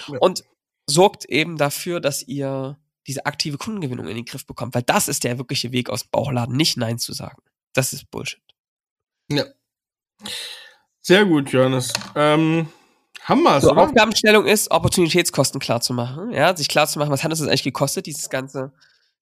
Ja. 0.08 0.18
Und 0.20 0.44
sorgt 0.86 1.26
eben 1.26 1.58
dafür, 1.58 2.00
dass 2.00 2.22
ihr 2.22 2.78
diese 3.06 3.26
aktive 3.26 3.58
Kundengewinnung 3.58 4.08
in 4.08 4.16
den 4.16 4.24
Griff 4.24 4.46
bekommt, 4.46 4.74
weil 4.74 4.82
das 4.82 5.08
ist 5.08 5.24
der 5.24 5.36
wirkliche 5.36 5.72
Weg 5.72 5.90
aus 5.90 6.04
dem 6.04 6.10
Bauchladen, 6.10 6.56
nicht 6.56 6.78
Nein 6.78 6.98
zu 6.98 7.12
sagen. 7.12 7.42
Das 7.74 7.92
ist 7.92 8.10
Bullshit. 8.10 8.40
Ja. 9.30 9.44
Sehr 11.02 11.24
gut, 11.24 11.50
Johannes. 11.50 11.92
Ähm, 12.14 12.68
haben 13.22 13.42
wir 13.42 13.56
es, 13.56 13.64
so, 13.64 13.72
Aufgabenstellung 13.72 14.46
ist, 14.46 14.70
Opportunitätskosten 14.70 15.60
klar 15.60 15.80
zu 15.80 15.94
machen, 15.94 16.30
ja, 16.32 16.56
sich 16.56 16.68
klar 16.68 16.86
zu 16.86 16.98
machen, 16.98 17.10
was 17.10 17.24
hat 17.24 17.32
es 17.32 17.42
eigentlich 17.42 17.64
gekostet, 17.64 18.06
dieses 18.06 18.30
ganze 18.30 18.72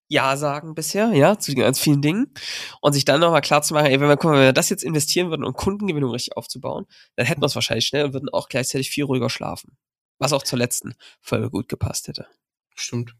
Ja 0.08 0.36
sagen 0.36 0.74
bisher, 0.74 1.12
ja, 1.12 1.38
zu 1.38 1.54
ganz 1.54 1.80
vielen 1.80 2.02
Dingen 2.02 2.34
und 2.80 2.92
sich 2.92 3.04
dann 3.04 3.20
nochmal 3.20 3.40
klar 3.40 3.62
zu 3.62 3.74
machen, 3.74 3.86
ey, 3.86 4.00
wenn 4.00 4.08
wir, 4.08 4.16
guck 4.16 4.30
mal, 4.30 4.38
wenn 4.38 4.46
wir 4.46 4.52
das 4.52 4.68
jetzt 4.68 4.84
investieren 4.84 5.30
würden, 5.30 5.44
um 5.44 5.54
Kundengewinnung 5.54 6.10
richtig 6.10 6.36
aufzubauen, 6.36 6.86
dann 7.16 7.26
hätten 7.26 7.42
wir 7.42 7.46
es 7.46 7.54
wahrscheinlich 7.54 7.86
schnell 7.86 8.04
und 8.04 8.12
würden 8.12 8.28
auch 8.30 8.48
gleichzeitig 8.48 8.90
viel 8.90 9.04
ruhiger 9.04 9.30
schlafen. 9.30 9.76
Was 10.18 10.32
auch 10.34 10.42
zur 10.42 10.58
letzten 10.58 10.94
Folge 11.20 11.50
gut 11.50 11.68
gepasst 11.68 12.08
hätte. 12.08 12.26
Stimmt. 12.74 13.14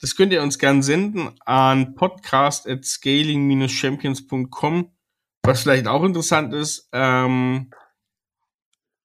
Das 0.00 0.16
könnt 0.16 0.32
ihr 0.32 0.42
uns 0.42 0.58
gern 0.58 0.82
senden 0.82 1.38
an 1.44 1.94
podcast 1.94 2.66
at 2.66 2.84
scaling-champions.com. 2.84 4.92
Was 5.44 5.62
vielleicht 5.62 5.88
auch 5.88 6.04
interessant 6.04 6.54
ist, 6.54 6.88
ähm, 6.92 7.72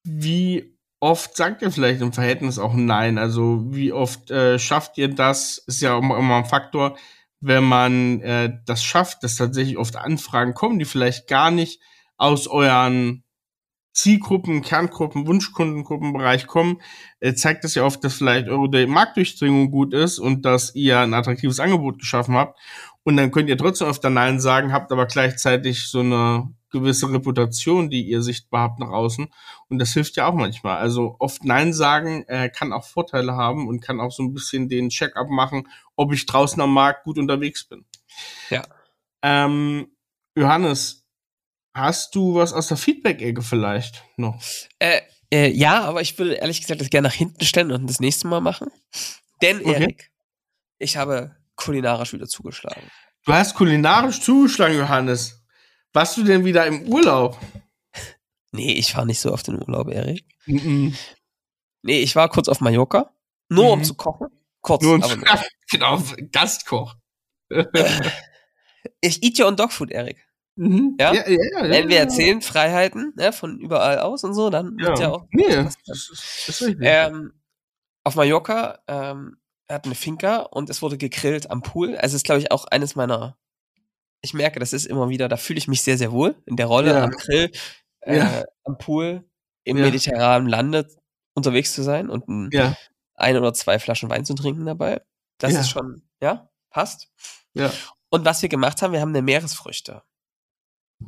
wie 0.08 0.78
oft 1.00 1.36
sagt 1.36 1.62
ihr 1.62 1.72
vielleicht 1.72 2.02
im 2.02 2.14
Verhältnis 2.14 2.60
auch 2.60 2.74
Nein? 2.74 3.18
Also 3.18 3.64
wie 3.68 3.92
oft 3.92 4.32
äh, 4.32 4.58
schafft 4.58 4.98
ihr 4.98 5.14
das? 5.14 5.58
Ist 5.68 5.82
ja 5.82 5.98
immer, 5.98 6.18
immer 6.18 6.38
ein 6.38 6.46
Faktor, 6.46 6.98
wenn 7.40 7.64
man 7.64 8.22
äh, 8.22 8.58
das 8.66 8.84
schafft, 8.84 9.24
dass 9.24 9.36
tatsächlich 9.36 9.78
oft 9.78 9.96
Anfragen 9.96 10.54
kommen, 10.54 10.80
die 10.80 10.86
vielleicht 10.86 11.28
gar 11.28 11.52
nicht 11.52 11.82
aus 12.18 12.48
euren 12.48 13.24
Zielgruppen, 13.94 14.62
Kerngruppen, 14.62 15.26
Wunschkundengruppenbereich 15.26 16.48
kommen, 16.48 16.82
äh, 17.20 17.34
zeigt 17.34 17.64
das 17.64 17.76
ja 17.76 17.84
oft, 17.84 18.04
dass 18.04 18.16
vielleicht 18.16 18.48
eure 18.48 18.88
Marktdurchdringung 18.88 19.72
gut 19.72 19.94
ist 19.94 20.20
und 20.20 20.46
dass 20.46 20.74
ihr 20.76 21.00
ein 21.00 21.14
attraktives 21.14 21.60
Angebot 21.60 22.00
geschaffen 22.00 22.36
habt. 22.36 22.60
Und 23.04 23.18
dann 23.18 23.32
könnt 23.32 23.50
ihr 23.50 23.58
trotzdem 23.58 23.88
öfter 23.88 24.10
Nein 24.10 24.40
sagen, 24.40 24.72
habt 24.72 24.92
aber 24.92 25.08
gleichzeitig 25.08 25.90
so 25.90 26.02
eine 26.02 26.54
gewisse 26.70 27.12
Reputation, 27.12 27.90
die 27.90 28.04
ihr 28.04 28.22
sichtbar 28.22 28.62
habt 28.62 28.80
nach 28.80 28.90
außen. 28.90 29.28
Und 29.70 29.80
das 29.80 29.94
hilft 29.94 30.16
ja 30.18 30.28
auch 30.28 30.34
manchmal. 30.34 30.78
Also 30.78 31.16
oft 31.20 31.44
Nein 31.46 31.74
sagen 31.74 32.24
äh, 32.28 32.50
kann 32.50 32.74
auch 32.74 32.86
Vorteile 32.86 33.36
haben 33.36 33.68
und 33.68 33.82
kann 33.82 34.00
auch 34.00 34.12
so 34.12 34.24
ein 34.24 34.34
bisschen 34.34 34.70
den 34.70 34.90
Check-up 34.90 35.30
machen, 35.30 35.68
ob 35.96 36.14
ich 36.14 36.26
draußen 36.26 36.62
am 36.62 36.74
Markt 36.74 37.04
gut 37.04 37.18
unterwegs 37.18 37.68
bin. 37.68 37.86
Ja. 38.50 38.64
Ähm, 39.24 39.88
Johannes, 40.36 41.08
Hast 41.78 42.16
du 42.16 42.34
was 42.34 42.54
aus 42.54 42.70
der 42.70 42.78
Feedback-Ecke 42.78 43.44
vielleicht 43.44 44.04
noch? 44.16 44.42
Äh, 44.80 45.02
äh, 45.32 45.52
ja, 45.52 45.84
aber 45.84 46.02
ich 46.02 46.18
würde 46.18 46.34
ehrlich 46.34 46.62
gesagt 46.62 46.82
das 46.82 46.90
gerne 46.90 47.08
nach 47.08 47.14
hinten 47.14 47.46
stellen 47.46 47.72
und 47.72 47.88
das 47.88 48.00
nächste 48.00 48.28
Mal 48.28 48.42
machen. 48.42 48.72
Denn, 49.44 49.60
okay. 49.60 49.74
Erik, 49.74 50.12
ich 50.80 50.98
habe 50.98 51.36
kulinarisch 51.56 52.14
wieder 52.14 52.26
zugeschlagen. 52.26 52.82
Du 53.26 53.32
hast 53.32 53.54
kulinarisch 53.54 54.22
zugeschlagen, 54.22 54.76
Johannes. 54.76 55.37
Warst 55.94 56.18
du 56.18 56.24
denn 56.24 56.46
wieder 56.46 56.66
im 56.66 56.88
Urlaub? 56.88 57.40
Nee, 58.52 58.74
ich 58.74 58.92
fahre 58.92 59.06
nicht 59.06 59.20
so 59.20 59.34
oft 59.34 59.48
in 59.48 59.60
Urlaub, 59.60 59.90
Erik. 59.90 60.26
Mm 60.46 60.58
-mm. 60.58 60.96
Nee, 61.84 62.00
ich 62.02 62.16
war 62.16 62.30
kurz 62.30 62.48
auf 62.48 62.62
Mallorca, 62.62 63.12
nur 63.50 63.66
mm 63.66 63.72
um 63.72 63.80
mhm. 63.80 63.84
zu 63.84 63.94
kochen. 63.96 64.28
Kurz, 64.62 64.84
nur 64.84 65.04
aber 65.04 65.16
nur. 65.16 65.26
genau, 65.72 66.02
Gastkoch. 66.32 66.96
ich 69.02 69.24
eat 69.24 69.40
your 69.40 69.48
own 69.48 69.56
dog 69.56 69.72
food, 69.72 69.92
Erik. 69.92 70.28
Mhm. 70.58 70.98
Ja? 71.00 71.14
Ja, 71.14 71.30
ja, 71.30 71.38
ja, 71.54 71.70
Wenn 71.70 71.88
wir 71.88 72.00
erzählen 72.00 72.42
Freiheiten 72.42 73.14
ja, 73.18 73.32
von 73.32 73.60
überall 73.60 74.00
aus 74.00 74.24
und 74.24 74.34
so, 74.34 74.50
dann 74.50 74.76
ja, 74.80 74.96
ja 74.96 75.12
auch. 75.12 75.26
Nee, 75.32 75.48
das, 75.50 75.78
das. 75.86 76.62
Ähm, 76.82 77.34
auf 78.04 78.16
Mallorca, 78.16 78.80
ähm, 78.88 79.38
er 79.68 79.76
hat 79.76 79.86
eine 79.86 79.96
Finca 79.96 80.38
und 80.40 80.70
es 80.70 80.82
wurde 80.82 80.98
gegrillt 80.98 81.52
am 81.52 81.62
Pool. 81.62 81.96
Also 81.98 82.16
ist, 82.16 82.26
glaube 82.26 82.40
ich, 82.40 82.52
auch 82.52 82.66
eines 82.66 82.96
meiner. 82.96 83.38
Ich 84.22 84.34
merke, 84.34 84.60
das 84.60 84.74
ist 84.74 84.86
immer 84.86 85.10
wieder, 85.10 85.28
da 85.28 85.38
fühle 85.38 85.58
ich 85.58 85.68
mich 85.68 85.84
sehr, 85.84 85.98
sehr 85.98 86.12
wohl 86.12 86.36
in 86.46 86.56
der 86.56 86.66
Rolle 86.66 86.92
ja. 86.92 87.04
am 87.04 87.12
Grill, 87.12 87.52
äh, 88.02 88.18
ja. 88.18 88.44
am 88.64 88.78
Pool, 88.78 89.24
im 89.64 89.78
mediterranen 89.78 90.48
Lande 90.48 90.88
unterwegs 91.34 91.74
zu 91.74 91.84
sein 91.84 92.10
und 92.10 92.28
ein, 92.28 92.50
ja. 92.52 92.76
ein 93.16 93.38
oder 93.38 93.54
zwei 93.54 93.80
Flaschen 93.80 94.10
Wein 94.10 94.26
zu 94.26 94.34
trinken 94.34 94.66
dabei. 94.66 95.02
Das 95.38 95.54
ist 95.54 95.70
schon, 95.70 96.02
ja, 96.20 96.50
passt. 96.70 97.12
Ja. 97.54 97.72
Und 98.10 98.26
was 98.26 98.42
wir 98.42 98.50
gemacht 98.50 98.82
haben, 98.82 98.94
wir 98.94 99.02
haben 99.02 99.10
eine 99.10 99.22
Meeresfrüchte 99.22 100.02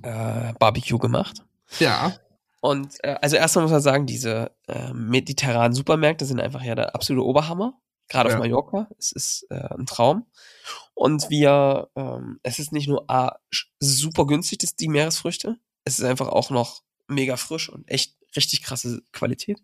äh, 0.04 0.54
Barbecue 0.60 1.00
gemacht. 1.00 1.44
Ja. 1.80 2.14
Und 2.62 2.96
äh, 3.04 3.16
also 3.22 3.38
erstmal 3.38 3.64
muss 3.64 3.72
man 3.72 3.82
sagen, 3.82 4.06
diese 4.06 4.52
äh, 4.68 4.94
mediterranen 4.94 5.74
Supermärkte 5.74 6.26
sind 6.26 6.42
einfach 6.42 6.62
ja 6.64 6.76
der 6.76 6.96
absolute 6.96 7.26
Oberhammer. 7.26 7.80
Gerade 8.10 8.30
ja. 8.30 8.36
auf 8.36 8.40
Mallorca. 8.40 8.90
Es 8.98 9.12
ist 9.12 9.46
äh, 9.50 9.76
ein 9.78 9.86
Traum. 9.86 10.26
Und 10.96 11.30
wir, 11.30 11.90
ähm, 11.96 12.40
es 12.44 12.60
ist 12.60 12.72
nicht 12.72 12.88
nur 12.88 13.10
A, 13.10 13.38
super 13.80 14.26
günstig, 14.26 14.60
das, 14.60 14.76
die 14.76 14.90
Meeresfrüchte. 14.90 15.58
Es 15.86 16.00
ist 16.00 16.06
einfach 16.06 16.28
auch 16.28 16.50
noch 16.50 16.84
mega 17.08 17.38
frisch 17.38 17.70
und 17.70 17.90
echt 17.90 18.18
richtig 18.36 18.64
krasse 18.64 19.02
Qualität. 19.12 19.62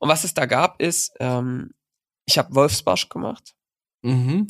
Und 0.00 0.08
was 0.08 0.24
es 0.24 0.34
da 0.34 0.46
gab, 0.46 0.80
ist, 0.82 1.14
ähm, 1.20 1.74
ich 2.26 2.38
habe 2.38 2.54
Wolfsbarsch 2.54 3.08
gemacht. 3.08 3.54
Mhm. 4.02 4.48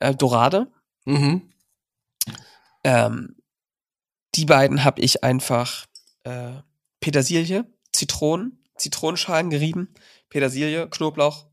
Äh, 0.00 0.14
Dorade. 0.14 0.72
Mhm. 1.04 1.52
Ähm, 2.84 3.36
die 4.34 4.44
beiden 4.44 4.84
habe 4.84 5.00
ich 5.00 5.24
einfach 5.24 5.86
äh, 6.24 6.54
Petersilie, 7.00 7.64
Zitronen, 7.92 8.64
Zitronenschalen 8.76 9.50
gerieben, 9.50 9.94
Petersilie, 10.28 10.88
Knoblauch, 10.88 11.47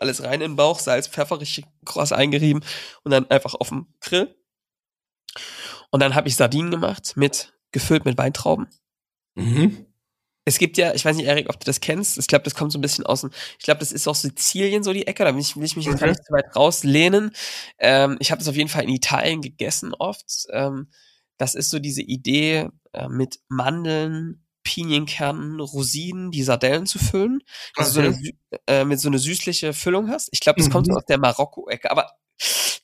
alles 0.00 0.22
rein 0.22 0.34
in 0.34 0.52
den 0.52 0.56
Bauch, 0.56 0.78
Salz, 0.78 1.08
Pfeffer 1.08 1.40
richtig 1.40 1.64
kross 1.84 2.12
eingerieben 2.12 2.62
und 3.04 3.10
dann 3.10 3.30
einfach 3.30 3.54
auf 3.54 3.68
dem 3.68 3.86
Grill. 4.00 4.34
Und 5.90 6.00
dann 6.00 6.14
habe 6.14 6.28
ich 6.28 6.36
Sardinen 6.36 6.70
gemacht, 6.70 7.14
mit 7.16 7.52
gefüllt 7.72 8.04
mit 8.04 8.18
Weintrauben. 8.18 8.68
Mhm. 9.34 9.86
Es 10.44 10.58
gibt 10.58 10.78
ja, 10.78 10.94
ich 10.94 11.04
weiß 11.04 11.16
nicht, 11.16 11.26
Erik, 11.26 11.50
ob 11.50 11.60
du 11.60 11.66
das 11.66 11.80
kennst. 11.80 12.16
Ich 12.16 12.26
glaube, 12.26 12.44
das 12.44 12.54
kommt 12.54 12.72
so 12.72 12.78
ein 12.78 12.82
bisschen 12.82 13.04
aus 13.04 13.20
dem, 13.20 13.30
ich 13.58 13.64
glaube, 13.64 13.80
das 13.80 13.92
ist 13.92 14.08
auch 14.08 14.14
Sizilien 14.14 14.82
so 14.82 14.94
die 14.94 15.06
Ecke, 15.06 15.24
da 15.24 15.34
will 15.34 15.42
ich, 15.42 15.56
will 15.56 15.64
ich 15.64 15.76
mich 15.76 15.84
jetzt 15.84 16.00
gar 16.00 16.08
nicht 16.08 16.24
zu 16.24 16.32
weit 16.32 16.56
rauslehnen. 16.56 17.32
Ähm, 17.78 18.16
ich 18.18 18.30
habe 18.30 18.38
das 18.38 18.48
auf 18.48 18.56
jeden 18.56 18.70
Fall 18.70 18.84
in 18.84 18.88
Italien 18.88 19.42
gegessen 19.42 19.92
oft. 19.94 20.46
Ähm, 20.50 20.88
das 21.36 21.54
ist 21.54 21.68
so 21.70 21.78
diese 21.78 22.02
Idee, 22.02 22.70
äh, 22.92 23.08
mit 23.08 23.40
Mandeln, 23.48 24.42
Pinienkernen, 24.68 25.60
Rosinen, 25.60 26.30
die 26.30 26.42
Sardellen 26.42 26.84
zu 26.84 26.98
füllen. 26.98 27.42
Also 27.74 28.00
okay. 28.00 28.12
so 28.12 28.30
eine, 28.66 28.80
äh, 28.80 28.84
mit 28.84 29.00
so 29.00 29.08
eine 29.08 29.18
süßliche 29.18 29.72
Füllung 29.72 30.10
hast. 30.10 30.28
Ich 30.30 30.40
glaube, 30.40 30.58
das 30.58 30.68
mhm. 30.68 30.72
kommt 30.72 30.86
so 30.88 30.92
aus 30.92 31.06
der 31.06 31.16
Marokko-Ecke, 31.16 31.90
aber 31.90 32.10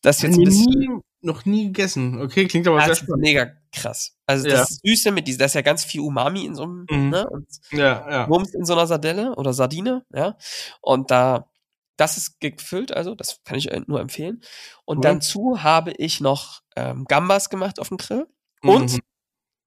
das 0.01 0.17
ist 0.17 0.23
jetzt 0.23 0.39
ein 0.39 0.45
bisschen. 0.45 0.65
Nie, 0.65 0.89
noch 1.21 1.45
nie 1.45 1.67
gegessen. 1.67 2.23
Okay, 2.23 2.47
klingt 2.47 2.67
aber 2.67 2.83
sehr 2.87 2.95
spannend. 2.95 3.21
Mega 3.21 3.53
krass. 3.71 4.17
Also 4.27 4.49
das 4.49 4.71
ja. 4.71 4.77
Süße 4.83 5.13
mit 5.13 5.29
diesem, 5.29 5.41
da 5.41 5.45
ist 5.45 5.55
ja 5.55 5.61
ganz 5.61 5.85
viel 5.85 6.01
Umami 6.01 6.47
in 6.47 6.55
so 6.55 6.63
einem, 6.63 6.87
mhm. 6.89 7.11
ne? 7.11 7.29
Und 7.29 7.47
ja, 7.71 8.11
ja. 8.11 8.29
Wumms 8.31 8.55
in 8.55 8.65
so 8.65 8.73
einer 8.73 8.87
Sardelle 8.87 9.35
oder 9.35 9.53
Sardine, 9.53 10.07
ja. 10.11 10.39
Und 10.81 11.11
da, 11.11 11.51
das 11.99 12.17
ist 12.17 12.41
gefüllt, 12.41 12.97
also 12.97 13.15
das 13.15 13.41
kann 13.45 13.59
ich 13.59 13.71
nur 13.87 14.01
empfehlen. 14.01 14.41
Und 14.87 14.99
mhm. 14.99 15.03
dann 15.03 15.21
zu 15.21 15.63
habe 15.63 15.93
ich 15.93 16.21
noch 16.23 16.63
ähm, 16.77 17.05
Gambas 17.05 17.51
gemacht 17.51 17.79
auf 17.79 17.89
dem 17.89 17.99
Grill. 17.99 18.27
Und 18.63 18.95
mhm. 18.95 19.01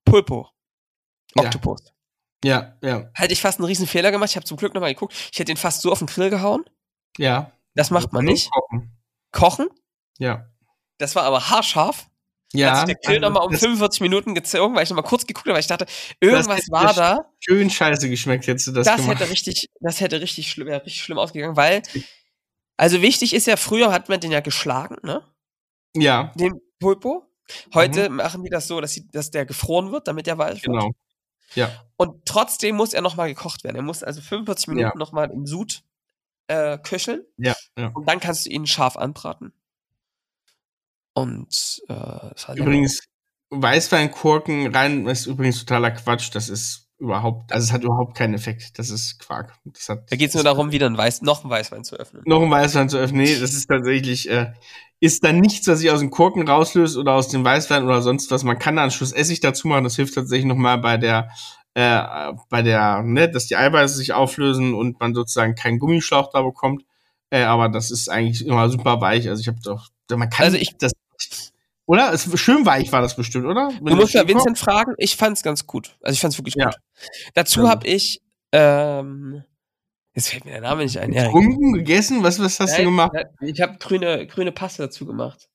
Pulpo. 0.03 0.49
Octopus. 1.36 1.84
Ja, 1.86 1.91
ja. 2.43 2.78
Hätte 3.13 3.34
ich 3.34 3.41
fast 3.41 3.60
einen 3.60 3.65
riesen 3.65 3.88
Fehler 3.88 4.12
gemacht. 4.12 4.30
Ich 4.30 4.36
habe 4.36 4.45
zum 4.45 4.58
Glück 4.58 4.73
nochmal 4.73 4.93
geguckt. 4.93 5.13
Ich 5.32 5.39
hätte 5.39 5.52
ihn 5.52 5.58
fast 5.58 5.82
so 5.82 5.91
auf 5.91 6.00
den 6.00 6.08
Grill 6.08 6.30
gehauen. 6.30 6.65
Ja. 7.17 7.52
Das 7.76 7.91
macht 7.91 8.13
man 8.13 8.26
nicht. 8.26 8.50
Kochen. 8.52 8.97
Kochen? 9.32 9.69
Ja. 10.19 10.47
Das 10.97 11.15
war 11.15 11.23
aber 11.23 11.50
haarscharf. 11.50 12.08
Ja. 12.54 12.71
Hat 12.71 12.88
sich 12.88 12.95
der 12.95 12.95
Grill 12.95 13.23
also, 13.23 13.34
nochmal 13.34 13.47
um 13.47 13.54
45 13.54 14.02
Minuten 14.02 14.34
gezogen, 14.34 14.76
weil 14.76 14.84
ich 14.84 14.89
nochmal 14.89 15.04
kurz 15.04 15.26
geguckt 15.26 15.47
habe, 15.47 15.56
weil 15.56 15.62
ich 15.62 15.67
dachte, 15.67 15.86
irgendwas 16.19 16.69
war 16.69 16.93
da. 16.93 17.32
Schön 17.39 17.69
scheiße 17.69 18.10
geschmeckt 18.10 18.47
hättest 18.47 18.67
du 18.67 18.71
das, 18.71 18.88
das 18.88 19.02
gemacht. 19.02 19.19
hätte 19.19 19.30
richtig, 19.30 19.67
das 19.82 20.00
hätte 20.00 20.21
richtig 20.21 20.50
schlimm, 20.50 20.69
ja, 20.69 20.78
richtig 20.78 21.04
schlimm 21.04 21.17
ausgegangen, 21.17 21.58
weil, 21.58 21.84
also 22.78 23.02
wichtig 23.02 23.34
ist 23.34 23.47
ja, 23.47 23.58
früher 23.58 23.91
hat 23.91 24.08
man 24.08 24.21
den 24.21 24.32
ja 24.32 24.39
geschlagen, 24.39 24.95
ne? 25.04 25.23
Ja. 25.95 26.32
Den 26.36 26.62
Pulpo. 26.80 27.26
Heute 27.73 28.10
mhm. 28.10 28.17
machen 28.17 28.43
die 28.43 28.50
das 28.50 28.67
so, 28.67 28.80
dass, 28.80 28.93
sie, 28.93 29.08
dass 29.10 29.32
der 29.32 29.45
gefroren 29.45 29.91
wird, 29.91 30.08
damit 30.08 30.28
der 30.28 30.38
weich 30.38 30.62
genau. 30.62 30.86
wird. 30.86 30.95
Ja. 31.55 31.71
Und 31.95 32.25
trotzdem 32.25 32.75
muss 32.75 32.93
er 32.93 33.01
nochmal 33.01 33.29
gekocht 33.29 33.63
werden. 33.63 33.75
Er 33.75 33.81
muss 33.81 34.03
also 34.03 34.21
45 34.21 34.67
Minuten 34.67 34.83
ja. 34.88 34.97
nochmal 34.97 35.31
im 35.31 35.45
Sud 35.45 35.83
äh, 36.47 36.77
köcheln. 36.77 37.23
Ja, 37.38 37.55
ja. 37.77 37.88
Und 37.88 38.07
dann 38.07 38.19
kannst 38.19 38.45
du 38.45 38.49
ihn 38.49 38.67
scharf 38.67 38.97
anbraten. 38.97 39.53
Und 41.13 41.81
äh, 41.88 41.93
das 41.93 42.47
hat 42.47 42.57
übrigens 42.57 43.01
Weißweinkorken 43.49 44.75
rein 44.75 45.07
ist 45.07 45.25
übrigens 45.25 45.60
totaler 45.60 45.91
Quatsch. 45.91 46.29
Das 46.33 46.49
ist 46.49 46.87
überhaupt, 46.99 47.51
also 47.51 47.65
es 47.65 47.71
hat 47.71 47.83
überhaupt 47.83 48.17
keinen 48.17 48.33
Effekt. 48.33 48.79
Das 48.79 48.89
ist 48.89 49.19
Quark. 49.19 49.53
Das 49.65 49.89
hat, 49.89 50.12
da 50.12 50.15
geht 50.15 50.29
es 50.29 50.36
nur 50.36 50.43
darum, 50.43 50.71
wieder 50.71 50.88
ein 50.88 50.97
Weiß, 50.97 51.21
noch 51.21 51.43
ein 51.43 51.49
Weißwein 51.49 51.83
zu 51.83 51.95
öffnen. 51.95 52.23
Noch 52.25 52.41
ein 52.41 52.49
Weißwein 52.49 52.89
zu 52.89 52.97
öffnen. 52.97 53.21
Nee, 53.21 53.39
das 53.39 53.53
ist 53.53 53.67
tatsächlich, 53.67 54.29
äh, 54.29 54.53
ist 54.99 55.23
dann 55.23 55.39
nichts, 55.39 55.67
was 55.67 55.79
sich 55.79 55.91
aus 55.91 55.99
dem 55.99 56.10
Korken 56.10 56.47
rauslöst 56.47 56.97
oder 56.97 57.13
aus 57.13 57.27
dem 57.27 57.43
Weißwein 57.43 57.83
oder 57.83 58.01
sonst 58.01 58.31
was. 58.31 58.43
Man 58.43 58.57
kann 58.57 58.75
da 58.75 58.81
einen 58.81 58.91
Schuss 58.91 59.12
Essig 59.12 59.39
dazu 59.41 59.67
machen. 59.67 59.83
Das 59.83 59.95
hilft 59.95 60.15
tatsächlich 60.15 60.47
nochmal 60.47 60.79
bei 60.79 60.97
der, 60.97 61.29
äh, 61.75 62.33
bei 62.49 62.63
der, 62.63 63.03
ne, 63.03 63.29
dass 63.29 63.45
die 63.45 63.55
Eiweiße 63.55 63.95
sich 63.95 64.13
auflösen 64.13 64.73
und 64.73 64.99
man 64.99 65.13
sozusagen 65.13 65.53
keinen 65.53 65.77
Gummischlauch 65.77 66.31
da 66.31 66.41
bekommt. 66.41 66.83
Äh, 67.29 67.43
aber 67.43 67.69
das 67.69 67.91
ist 67.91 68.10
eigentlich 68.10 68.45
immer 68.45 68.69
super 68.69 69.01
weich. 69.01 69.29
Also 69.29 69.41
ich 69.41 69.47
habe 69.47 69.60
doch, 69.63 69.89
man 70.10 70.29
kann 70.29 70.45
also 70.45 70.57
ich, 70.57 70.77
das 70.77 70.93
oder? 71.88 72.13
Es, 72.13 72.30
schön 72.39 72.65
weich 72.65 72.91
war 72.91 73.02
das 73.02 73.15
bestimmt, 73.15 73.45
oder? 73.45 73.71
Wenn 73.82 73.93
du 73.93 73.95
musst 73.95 74.13
ja 74.13 74.28
Vincent 74.28 74.45
kommt? 74.45 74.60
fragen. 74.60 74.93
Ich 74.97 75.15
fand's 75.15 75.41
ganz 75.41 75.65
gut. 75.65 75.97
Also 76.02 76.13
ich 76.13 76.19
fand's 76.19 76.38
wirklich 76.38 76.56
ja. 76.56 76.65
gut. 76.65 76.76
Dazu 77.34 77.63
ja. 77.63 77.69
habe 77.69 77.88
ich, 77.88 78.21
ähm, 78.52 79.43
jetzt 80.13 80.30
fällt 80.30 80.45
mir 80.45 80.52
der 80.52 80.62
Name 80.62 80.84
nicht 80.84 81.00
ein. 81.00 81.12
Getrunken, 81.12 81.73
gegessen? 81.73 82.21
Was, 82.23 82.39
was 82.39 82.60
hast 82.60 82.73
ja, 82.73 82.80
du 82.80 82.86
gemacht? 82.86 83.13
Ich 83.41 83.62
habe 83.62 83.78
grüne, 83.80 84.28
grüne 84.28 84.52
Paste 84.52 84.84
dazu 84.84 85.06
gemacht. 85.06 85.50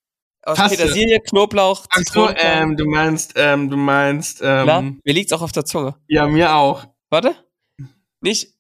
Aus 0.45 0.57
Paste. 0.57 0.79
Petersilie, 0.79 1.21
Knoblauch, 1.21 1.87
Ach 1.91 2.03
so, 2.11 2.29
ähm, 2.35 2.77
du 2.77 2.87
meinst, 2.87 3.35
ähm, 3.37 3.71
du 3.71 3.77
meinst, 3.77 4.41
ähm, 4.43 4.67
Na, 4.67 4.81
mir 4.81 5.15
liegt's 5.15 5.33
auch 5.33 5.43
auf 5.43 5.53
der 5.53 5.65
Zunge. 5.65 5.95
Ja, 6.09 6.27
mir 6.27 6.57
auch. 6.57 6.87
Warte. 7.11 7.37
Nicht 8.21 8.55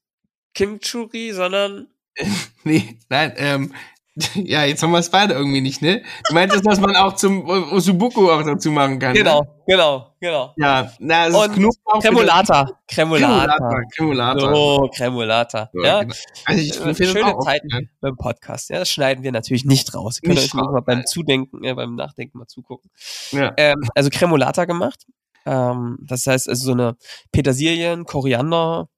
Kimchuri, 0.54 1.32
sondern 1.32 1.88
nee, 2.64 2.98
nein, 3.08 3.32
ähm, 3.36 3.74
Ja, 4.34 4.64
jetzt 4.64 4.82
haben 4.82 4.90
wir 4.90 4.98
es 4.98 5.10
beide 5.10 5.34
irgendwie 5.34 5.60
nicht, 5.60 5.80
ne? 5.80 6.02
Du 6.28 6.34
meintest, 6.34 6.66
dass 6.66 6.80
man 6.80 6.94
auch 6.96 7.14
zum 7.14 7.48
Osubuku 7.48 8.30
auch 8.30 8.42
dazu 8.42 8.70
machen 8.70 8.98
kann. 8.98 9.14
Genau, 9.14 9.40
ne? 9.40 9.48
genau, 9.66 10.14
genau. 10.20 10.52
Ja, 10.56 10.92
na, 10.98 11.28
es 11.28 11.34
Und 11.34 11.54
Knoblauch. 11.54 12.02
Kremulata. 12.02 12.68
Kremulata. 12.88 13.80
Kremulata. 13.94 14.52
Oh, 14.52 14.88
Kremulata. 14.94 15.70
So, 15.72 15.82
ja. 15.82 16.02
Genau. 16.02 16.14
Also 16.44 16.62
ich 16.62 17.00
äh, 17.00 17.06
Schöne 17.06 17.38
Zeiten 17.38 17.68
ja. 17.70 17.80
beim 18.00 18.16
Podcast. 18.16 18.68
Ja, 18.70 18.78
das 18.80 18.90
schneiden 18.90 19.24
wir 19.24 19.32
natürlich 19.32 19.64
nicht 19.64 19.94
raus. 19.94 20.18
Ihr 20.22 20.28
könnt 20.28 20.40
euch 20.40 20.54
mal 20.54 20.80
beim 20.82 21.06
Zudenken, 21.06 21.64
äh, 21.64 21.74
beim 21.74 21.94
Nachdenken 21.94 22.38
mal 22.38 22.46
zugucken. 22.46 22.90
Ja. 23.30 23.52
Ähm, 23.56 23.88
also 23.94 24.10
Kremulata 24.10 24.66
gemacht. 24.66 25.06
Ähm, 25.46 25.98
das 26.02 26.26
heißt 26.26 26.48
also 26.48 26.66
so 26.66 26.72
eine 26.72 26.96
Petersilien, 27.32 28.04
Koriander, 28.04 28.88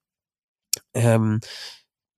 ähm, 0.92 1.40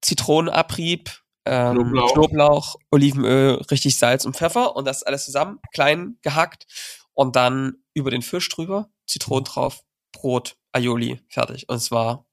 Zitronenabrieb, 0.01 1.11
ähm, 1.47 1.77
Knoblauch. 1.77 2.13
Knoblauch, 2.13 2.77
Olivenöl, 2.91 3.63
richtig 3.71 3.99
Salz 3.99 4.25
und 4.25 4.37
Pfeffer 4.37 4.77
und 4.77 4.87
das 4.87 5.03
alles 5.03 5.25
zusammen, 5.25 5.61
klein 5.73 6.19
gehackt 6.23 6.67
und 7.15 7.37
dann 7.37 7.77
über 7.95 8.11
den 8.11 8.23
Fisch 8.23 8.49
drüber, 8.49 8.91
Zitronen 9.07 9.45
drauf, 9.45 9.83
Brot, 10.13 10.57
Aioli, 10.73 11.21
fertig. 11.29 11.69
Und 11.69 11.81
zwar 11.81 12.27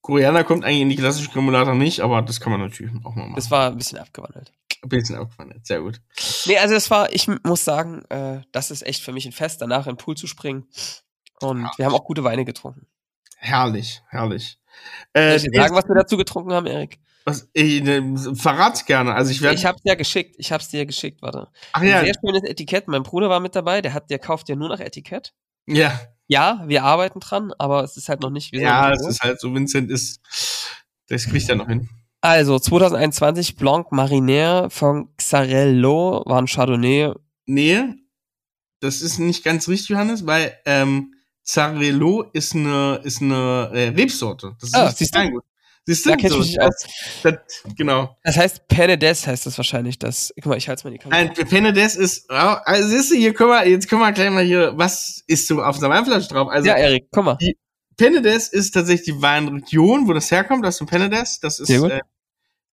Koreaner 0.00 0.44
kommt 0.44 0.64
eigentlich 0.64 0.80
in 0.80 0.88
die 0.88 0.96
klassische 0.96 1.30
Kremulata 1.30 1.74
nicht, 1.74 2.00
aber 2.00 2.22
das 2.22 2.40
kann 2.40 2.52
man 2.52 2.60
natürlich 2.60 2.92
auch 3.04 3.14
mal 3.14 3.24
machen. 3.24 3.34
Das 3.34 3.50
war 3.50 3.70
ein 3.70 3.76
bisschen 3.76 3.98
abgewandelt. 3.98 4.52
Ein 4.82 4.88
bisschen 4.88 5.16
abgewandelt, 5.16 5.66
sehr 5.66 5.80
gut. 5.80 6.00
Nee, 6.46 6.56
also 6.56 6.74
das 6.74 6.90
war, 6.90 7.12
ich 7.12 7.28
muss 7.44 7.64
sagen, 7.64 8.04
äh, 8.08 8.40
das 8.52 8.70
ist 8.70 8.86
echt 8.86 9.02
für 9.02 9.12
mich 9.12 9.26
ein 9.26 9.32
Fest, 9.32 9.60
danach 9.60 9.86
in 9.86 9.94
den 9.94 9.98
Pool 9.98 10.16
zu 10.16 10.26
springen. 10.26 10.68
Und 11.40 11.62
ja. 11.62 11.70
wir 11.76 11.86
haben 11.86 11.94
auch 11.94 12.04
gute 12.04 12.24
Weine 12.24 12.44
getrunken. 12.44 12.86
Herrlich, 13.36 14.02
herrlich. 14.08 14.58
Äh, 15.12 15.38
sagen, 15.38 15.74
was 15.74 15.88
wir 15.88 15.94
dazu 15.94 16.16
getrunken 16.16 16.52
haben, 16.52 16.66
Erik? 16.66 17.00
Was, 17.28 17.48
ich, 17.52 17.82
ne, 17.82 18.16
verrat's 18.34 18.84
gerne. 18.84 19.14
Also 19.14 19.30
ich 19.30 19.42
werde. 19.42 19.54
Ich 19.54 19.66
hab's 19.66 19.82
dir 19.82 19.96
geschickt. 19.96 20.36
Ich 20.38 20.52
hab's 20.52 20.68
dir 20.68 20.86
geschickt, 20.86 21.22
warte. 21.22 21.48
Ach 21.72 21.82
ja. 21.82 21.98
Ein 21.98 22.04
sehr 22.06 22.14
schönes 22.14 22.42
Etikett. 22.42 22.88
Mein 22.88 23.02
Bruder 23.02 23.28
war 23.28 23.40
mit 23.40 23.54
dabei. 23.54 23.80
Der 23.82 23.94
hat, 23.94 24.10
der 24.10 24.18
kauft 24.18 24.48
ja 24.48 24.56
nur 24.56 24.68
nach 24.68 24.80
Etikett. 24.80 25.34
Ja. 25.66 26.00
Ja, 26.26 26.62
wir 26.66 26.84
arbeiten 26.84 27.20
dran, 27.20 27.52
aber 27.58 27.84
es 27.84 27.96
ist 27.96 28.08
halt 28.08 28.20
noch 28.20 28.30
nicht. 28.30 28.54
Ja, 28.54 28.92
es 28.92 29.06
ist 29.06 29.22
halt 29.22 29.40
so. 29.40 29.54
Vincent 29.54 29.90
ist, 29.90 30.20
das 31.08 31.24
kriegt 31.26 31.48
er 31.48 31.56
noch 31.56 31.68
hin. 31.68 31.88
Also 32.20 32.58
2021 32.58 33.56
Blanc 33.56 33.92
Marinaire 33.92 34.68
von 34.70 35.08
Xarello 35.16 36.24
war 36.26 36.42
ein 36.42 36.46
Chardonnay. 36.46 37.14
Nee, 37.46 37.94
das 38.80 39.02
ist 39.02 39.18
nicht 39.18 39.44
ganz 39.44 39.68
richtig, 39.68 39.90
Johannes, 39.90 40.26
weil 40.26 40.52
ähm, 40.64 41.14
Zarello 41.42 42.26
ist 42.34 42.54
eine 42.54 43.00
ist 43.04 43.22
eine 43.22 43.70
äh, 43.72 43.88
Rebsorte. 43.88 44.54
Das 44.60 44.68
ist 44.68 44.76
ah, 44.76 44.90
siehst 44.90 45.14
du? 45.14 45.30
gut. 45.30 45.44
Siehst 45.88 46.04
du? 46.04 46.10
Da 46.10 46.16
mich 46.16 46.54
das, 46.54 46.86
das, 47.22 47.34
genau. 47.74 48.14
Das 48.22 48.36
heißt, 48.36 48.68
Penedes 48.68 49.26
heißt 49.26 49.46
das 49.46 49.56
wahrscheinlich. 49.56 49.98
Das, 49.98 50.34
guck 50.34 50.44
mal, 50.44 50.58
ich 50.58 50.68
halte 50.68 50.86
mal 50.86 50.90
die 50.90 50.98
Kamera. 50.98 51.24
Nein, 51.24 51.32
Penedes 51.32 51.96
ist, 51.96 52.30
also 52.30 52.88
siehst 52.88 53.10
du, 53.10 53.14
hier, 53.14 53.32
guck 53.32 53.48
mal, 53.48 53.66
jetzt 53.66 53.88
können 53.88 54.02
wir 54.02 54.12
gleich 54.12 54.30
mal 54.30 54.44
hier, 54.44 54.74
was 54.76 55.24
ist 55.26 55.48
so 55.48 55.62
auf 55.62 55.78
der 55.78 55.88
Weinflasche 55.88 56.28
drauf? 56.28 56.48
Also, 56.50 56.68
ja, 56.68 56.74
Erik, 56.74 57.06
komm 57.10 57.24
mal. 57.24 57.38
Die 57.40 57.56
Penedes 57.96 58.48
ist 58.48 58.72
tatsächlich 58.72 59.06
die 59.06 59.22
Weinregion, 59.22 60.06
wo 60.06 60.12
das 60.12 60.30
herkommt, 60.30 60.62
das 60.62 60.74
ist 60.74 60.82
ein 60.82 60.88
Penedes. 60.88 61.40
Das 61.40 61.58
ist 61.58 61.70
äh, 61.70 62.00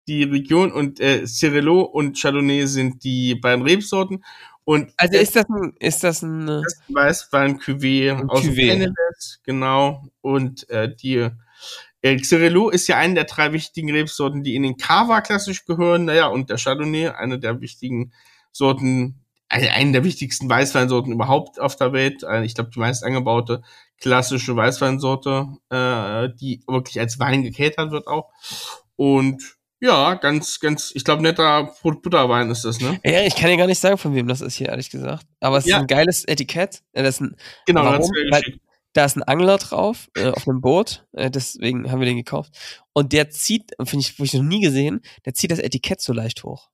die 0.09 0.23
Region 0.23 0.73
und 0.73 0.99
äh, 0.99 1.25
Cirello 1.25 1.83
und 1.83 2.19
Chardonnay 2.21 2.65
sind 2.65 3.01
die 3.05 3.35
beiden 3.35 3.63
Rebsorten. 3.63 4.25
Und 4.65 4.91
also 4.97 5.17
ist 5.17 5.37
das 5.37 5.45
ein, 5.47 5.73
ist 5.79 6.03
das 6.03 6.21
ein, 6.21 6.47
das 6.47 6.81
Weißwein 6.89 7.59
Cuvée 7.61 8.11
aus 8.27 8.41
Cuvée. 8.41 8.71
Penedes, 8.71 9.39
genau. 9.45 10.03
Und 10.19 10.69
äh, 10.69 10.93
die 10.93 11.29
äh, 12.05 12.17
Xerello 12.17 12.69
ist 12.69 12.87
ja 12.87 12.97
eine 12.97 13.15
der 13.15 13.23
drei 13.23 13.51
wichtigen 13.51 13.89
Rebsorten, 13.91 14.43
die 14.43 14.53
in 14.53 14.61
den 14.61 14.77
Cava 14.77 15.21
klassisch 15.21 15.65
gehören. 15.65 16.05
Naja, 16.05 16.27
und 16.27 16.51
der 16.51 16.57
Chardonnay, 16.57 17.09
eine 17.09 17.39
der 17.39 17.61
wichtigen 17.61 18.13
Sorten, 18.51 19.25
eine, 19.49 19.71
eine 19.71 19.91
der 19.91 20.03
wichtigsten 20.03 20.47
Weißweinsorten 20.47 21.11
überhaupt 21.11 21.59
auf 21.59 21.75
der 21.75 21.93
Welt. 21.93 22.23
Ich 22.43 22.53
glaube, 22.53 22.69
die 22.69 22.79
meist 22.79 23.03
angebaute 23.03 23.63
klassische 23.97 24.55
Weißweinsorte, 24.55 25.47
äh, 25.69 26.29
die 26.39 26.61
wirklich 26.67 26.99
als 26.99 27.17
Wein 27.17 27.41
geketert 27.41 27.89
wird 27.89 28.05
auch. 28.05 28.29
Und 28.95 29.41
ja, 29.79 30.13
ganz, 30.13 30.59
ganz, 30.59 30.91
ich 30.93 31.05
glaube, 31.05 31.23
netter 31.23 31.73
Butterwein 31.81 32.51
ist 32.51 32.65
das, 32.65 32.81
ne? 32.81 32.99
Ja, 33.03 33.21
ich 33.21 33.35
kann 33.35 33.49
dir 33.49 33.57
gar 33.57 33.67
nicht 33.67 33.79
sagen, 33.79 33.97
von 33.97 34.13
wem 34.13 34.27
das 34.27 34.41
ist 34.41 34.55
hier, 34.55 34.69
ehrlich 34.69 34.89
gesagt. 34.89 35.25
Aber 35.39 35.57
es 35.57 35.65
ja. 35.65 35.77
ist 35.77 35.81
ein 35.81 35.87
geiles 35.87 36.25
Etikett. 36.25 36.83
Das 36.93 37.15
ist 37.15 37.21
ein, 37.21 37.35
genau, 37.65 37.83
warum? 37.83 38.09
Weil, 38.29 38.43
da 38.95 39.03
ist 39.03 39.17
ein 39.17 39.23
Angler 39.23 39.57
drauf, 39.57 40.07
äh, 40.15 40.29
auf 40.29 40.47
einem 40.47 40.61
Boot, 40.61 41.05
äh, 41.11 41.29
deswegen 41.29 41.91
haben 41.91 41.99
wir 41.99 42.05
den 42.05 42.15
gekauft. 42.15 42.57
Und 42.93 43.11
der 43.11 43.29
zieht, 43.29 43.73
finde 43.83 43.99
ich, 43.99 44.17
wo 44.17 44.23
ich 44.23 44.33
noch 44.33 44.41
nie 44.41 44.61
gesehen, 44.61 45.01
der 45.25 45.33
zieht 45.33 45.51
das 45.51 45.59
Etikett 45.59 46.01
so 46.01 46.13
leicht 46.13 46.43
hoch. 46.43 46.69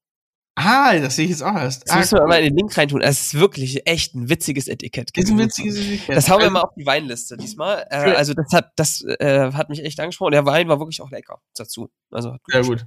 Ah, 0.55 0.95
das 0.99 1.15
sehe 1.15 1.25
ich 1.25 1.31
jetzt 1.31 1.41
auch 1.41 1.55
erst. 1.55 1.88
Das 1.88 1.95
ah, 1.95 1.97
müssen 1.97 2.17
wir 2.17 2.21
cool. 2.21 2.27
mal 2.27 2.39
in 2.39 2.49
den 2.49 2.57
Link 2.57 2.77
reintun. 2.77 3.01
Es 3.01 3.21
ist 3.21 3.34
wirklich 3.34 3.88
echt 3.88 4.13
ein 4.13 4.29
witziges 4.29 4.67
Etikett. 4.67 5.10
Ist 5.17 5.31
ein 5.31 5.39
witziges 5.39 5.77
Etikett. 5.77 6.15
Das 6.15 6.29
hauen 6.29 6.41
wir 6.41 6.49
mal 6.51 6.62
auf 6.62 6.73
die 6.75 6.86
Weinliste 6.86 7.38
diesmal. 7.38 7.88
Äh, 7.89 8.13
also 8.13 8.34
das 8.34 8.51
hat, 8.53 8.71
das 8.75 9.01
äh, 9.01 9.51
hat 9.53 9.69
mich 9.69 9.84
echt 9.84 9.99
angesprochen. 9.99 10.34
Der 10.34 10.45
Wein 10.45 10.67
war 10.67 10.77
wirklich 10.79 11.01
auch 11.01 11.10
lecker 11.10 11.41
dazu. 11.55 11.89
Also 12.12 12.31
gut 12.31 12.39
Sehr 12.51 12.63
gut. 12.63 12.86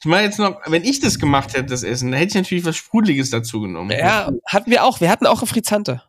Ich 0.00 0.06
meine 0.06 0.24
jetzt 0.24 0.38
noch, 0.38 0.58
wenn 0.66 0.82
ich 0.82 0.98
das 0.98 1.20
gemacht 1.20 1.54
hätte, 1.54 1.66
das 1.66 1.84
Essen, 1.84 2.10
dann 2.10 2.18
hätte 2.18 2.30
ich 2.30 2.42
natürlich 2.42 2.64
was 2.64 2.76
Sprudeliges 2.76 3.30
dazu 3.30 3.60
genommen. 3.60 3.90
Ja, 3.96 4.32
hatten 4.46 4.70
wir 4.70 4.82
auch. 4.82 5.00
Wir 5.00 5.10
hatten 5.10 5.26
auch 5.26 5.38
eine 5.38 5.46
Frizzante. 5.46 6.02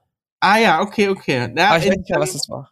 Ah 0.46 0.58
ja, 0.58 0.82
okay, 0.82 1.08
okay. 1.08 1.50
Na, 1.54 1.70
Aber 1.70 1.78
ich 1.78 1.86
weiß 1.86 1.96
nicht 1.96 2.10
mehr, 2.10 2.20
was 2.20 2.34
das 2.34 2.50
war. 2.50 2.70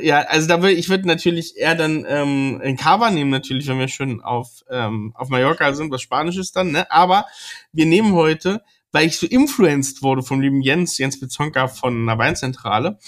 Ja, 0.00 0.22
also 0.22 0.48
da 0.48 0.60
würde 0.60 0.74
ich 0.74 0.88
würde 0.88 1.06
natürlich 1.06 1.56
eher 1.56 1.76
dann 1.76 2.04
ähm, 2.08 2.60
in 2.64 2.76
Cava 2.76 3.12
nehmen 3.12 3.30
natürlich, 3.30 3.68
wenn 3.68 3.78
wir 3.78 3.86
schon 3.86 4.20
auf 4.20 4.64
ähm, 4.68 5.12
auf 5.14 5.28
Mallorca 5.28 5.72
sind, 5.72 5.92
was 5.92 6.02
Spanisches 6.02 6.50
dann, 6.50 6.72
ne? 6.72 6.90
Aber 6.90 7.26
wir 7.70 7.86
nehmen 7.86 8.12
heute, 8.14 8.64
weil 8.90 9.06
ich 9.06 9.18
so 9.18 9.28
influenced 9.28 10.02
wurde 10.02 10.24
vom 10.24 10.40
lieben 10.40 10.62
Jens, 10.62 10.98
Jens 10.98 11.20
Bezonka 11.20 11.68
von 11.68 11.94
einer 11.96 12.18
Weinzentrale, 12.18 12.98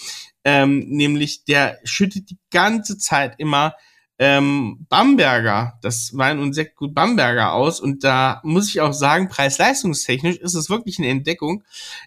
ähm, 0.44 0.84
nämlich 0.86 1.44
der 1.44 1.80
schüttet 1.82 2.30
die 2.30 2.38
ganze 2.52 2.98
Zeit 2.98 3.34
immer 3.38 3.74
ähm, 4.18 4.86
Bamberger, 4.88 5.78
das 5.80 6.16
Wein- 6.16 6.40
und 6.40 6.52
Sektgut 6.52 6.92
Bamberger 6.94 7.52
aus. 7.52 7.80
Und 7.80 8.02
da 8.02 8.40
muss 8.42 8.68
ich 8.68 8.80
auch 8.80 8.92
sagen, 8.92 9.28
preis-leistungstechnisch 9.28 10.36
ist 10.36 10.54
es 10.54 10.68
wirklich 10.68 10.98
eine 10.98 11.08
Entdeckung. 11.08 11.62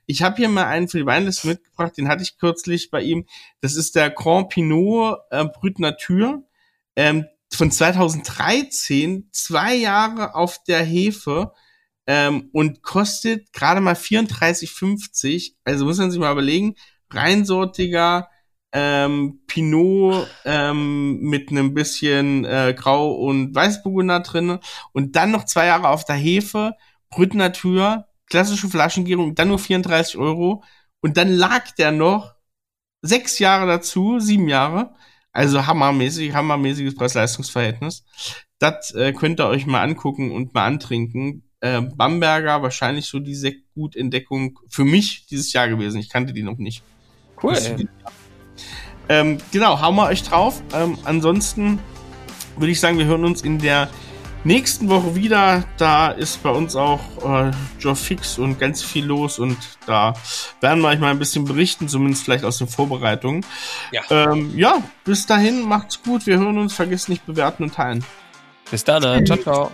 Ich 0.05 0.21
habe 0.21 0.35
hier 0.35 0.49
mal 0.49 0.65
einen 0.65 0.89
für 0.89 0.97
die 0.97 1.05
Weinliste 1.05 1.47
mitgebracht, 1.47 1.97
den 1.97 2.09
hatte 2.09 2.23
ich 2.23 2.37
kürzlich 2.37 2.91
bei 2.91 3.01
ihm. 3.01 3.25
Das 3.61 3.75
ist 3.75 3.95
der 3.95 4.09
Grand 4.09 4.49
Pinot 4.49 5.19
äh, 5.29 5.45
Brut 5.45 5.79
Nature 5.79 6.43
ähm, 6.97 7.25
von 7.49 7.71
2013, 7.71 9.29
zwei 9.31 9.75
Jahre 9.75 10.35
auf 10.35 10.61
der 10.63 10.83
Hefe 10.83 11.53
ähm, 12.07 12.49
und 12.51 12.81
kostet 12.81 13.53
gerade 13.53 13.79
mal 13.79 13.95
34,50. 13.95 15.53
Also 15.63 15.85
muss 15.85 15.97
man 15.97 16.11
sich 16.11 16.19
mal 16.19 16.31
überlegen, 16.31 16.75
reinsortiger 17.09 18.29
ähm, 18.73 19.41
Pinot 19.47 20.27
ähm, 20.45 21.19
mit 21.21 21.49
einem 21.51 21.73
bisschen 21.73 22.45
äh, 22.45 22.73
Grau- 22.77 23.13
und 23.13 23.53
Weißburgunder 23.53 24.21
drin 24.21 24.59
und 24.93 25.15
dann 25.15 25.31
noch 25.31 25.45
zwei 25.45 25.65
Jahre 25.65 25.89
auf 25.89 26.05
der 26.05 26.15
Hefe, 26.15 26.75
Brüt 27.09 27.33
Natur, 27.33 28.05
klassische 28.27 28.69
Flaschengärung, 28.69 29.35
dann 29.35 29.49
nur 29.49 29.59
34 29.59 30.17
Euro 30.17 30.63
und 31.01 31.17
dann 31.17 31.29
lag 31.29 31.71
der 31.71 31.91
noch 31.91 32.35
sechs 33.01 33.39
Jahre 33.39 33.67
dazu, 33.67 34.19
sieben 34.19 34.47
Jahre, 34.47 34.93
Also 35.33 35.65
hammermäßig, 35.65 36.33
hammermäßiges 36.33 36.95
Preis-Leistungs-Verhältnis. 36.95 38.05
Das 38.59 38.93
äh, 38.93 39.13
könnt 39.13 39.39
ihr 39.39 39.47
euch 39.47 39.65
mal 39.65 39.81
angucken 39.81 40.31
und 40.31 40.53
mal 40.53 40.65
antrinken. 40.65 41.43
Äh, 41.61 41.81
Bamberger, 41.81 42.61
wahrscheinlich 42.61 43.05
so 43.05 43.19
die 43.19 43.35
Sektgutentdeckung 43.35 44.59
für 44.69 44.83
mich 44.83 45.25
dieses 45.27 45.53
Jahr 45.53 45.67
gewesen. 45.67 45.99
Ich 45.99 46.09
kannte 46.09 46.33
die 46.33 46.43
noch 46.43 46.57
nicht. 46.57 46.83
Cool. 47.41 47.57
Ähm, 49.11 49.39
genau, 49.51 49.81
hauen 49.81 49.95
wir 49.97 50.05
euch 50.05 50.23
drauf. 50.23 50.63
Ähm, 50.73 50.97
ansonsten 51.03 51.79
würde 52.55 52.71
ich 52.71 52.79
sagen, 52.79 52.97
wir 52.97 53.03
hören 53.03 53.25
uns 53.25 53.41
in 53.41 53.59
der 53.59 53.89
nächsten 54.45 54.87
Woche 54.87 55.15
wieder. 55.15 55.65
Da 55.75 56.11
ist 56.11 56.41
bei 56.41 56.49
uns 56.49 56.77
auch 56.77 57.01
äh, 57.21 57.51
Joe 57.77 57.97
Fix 57.97 58.37
und 58.37 58.57
ganz 58.57 58.81
viel 58.81 59.05
los 59.05 59.37
und 59.37 59.57
da 59.85 60.13
werden 60.61 60.81
wir 60.81 60.87
euch 60.87 60.99
mal 60.99 61.11
ein 61.11 61.19
bisschen 61.19 61.43
berichten, 61.43 61.89
zumindest 61.89 62.23
vielleicht 62.23 62.45
aus 62.45 62.59
den 62.59 62.67
Vorbereitungen. 62.67 63.45
Ja, 63.91 64.01
ähm, 64.09 64.57
ja 64.57 64.81
bis 65.03 65.25
dahin, 65.25 65.67
macht's 65.67 66.01
gut. 66.01 66.25
Wir 66.25 66.39
hören 66.39 66.57
uns. 66.57 66.73
Vergesst 66.73 67.09
nicht 67.09 67.25
bewerten 67.25 67.63
und 67.63 67.75
teilen. 67.75 68.05
Bis 68.69 68.85
dann. 68.85 69.25
Ciao, 69.25 69.37
ciao. 69.37 69.71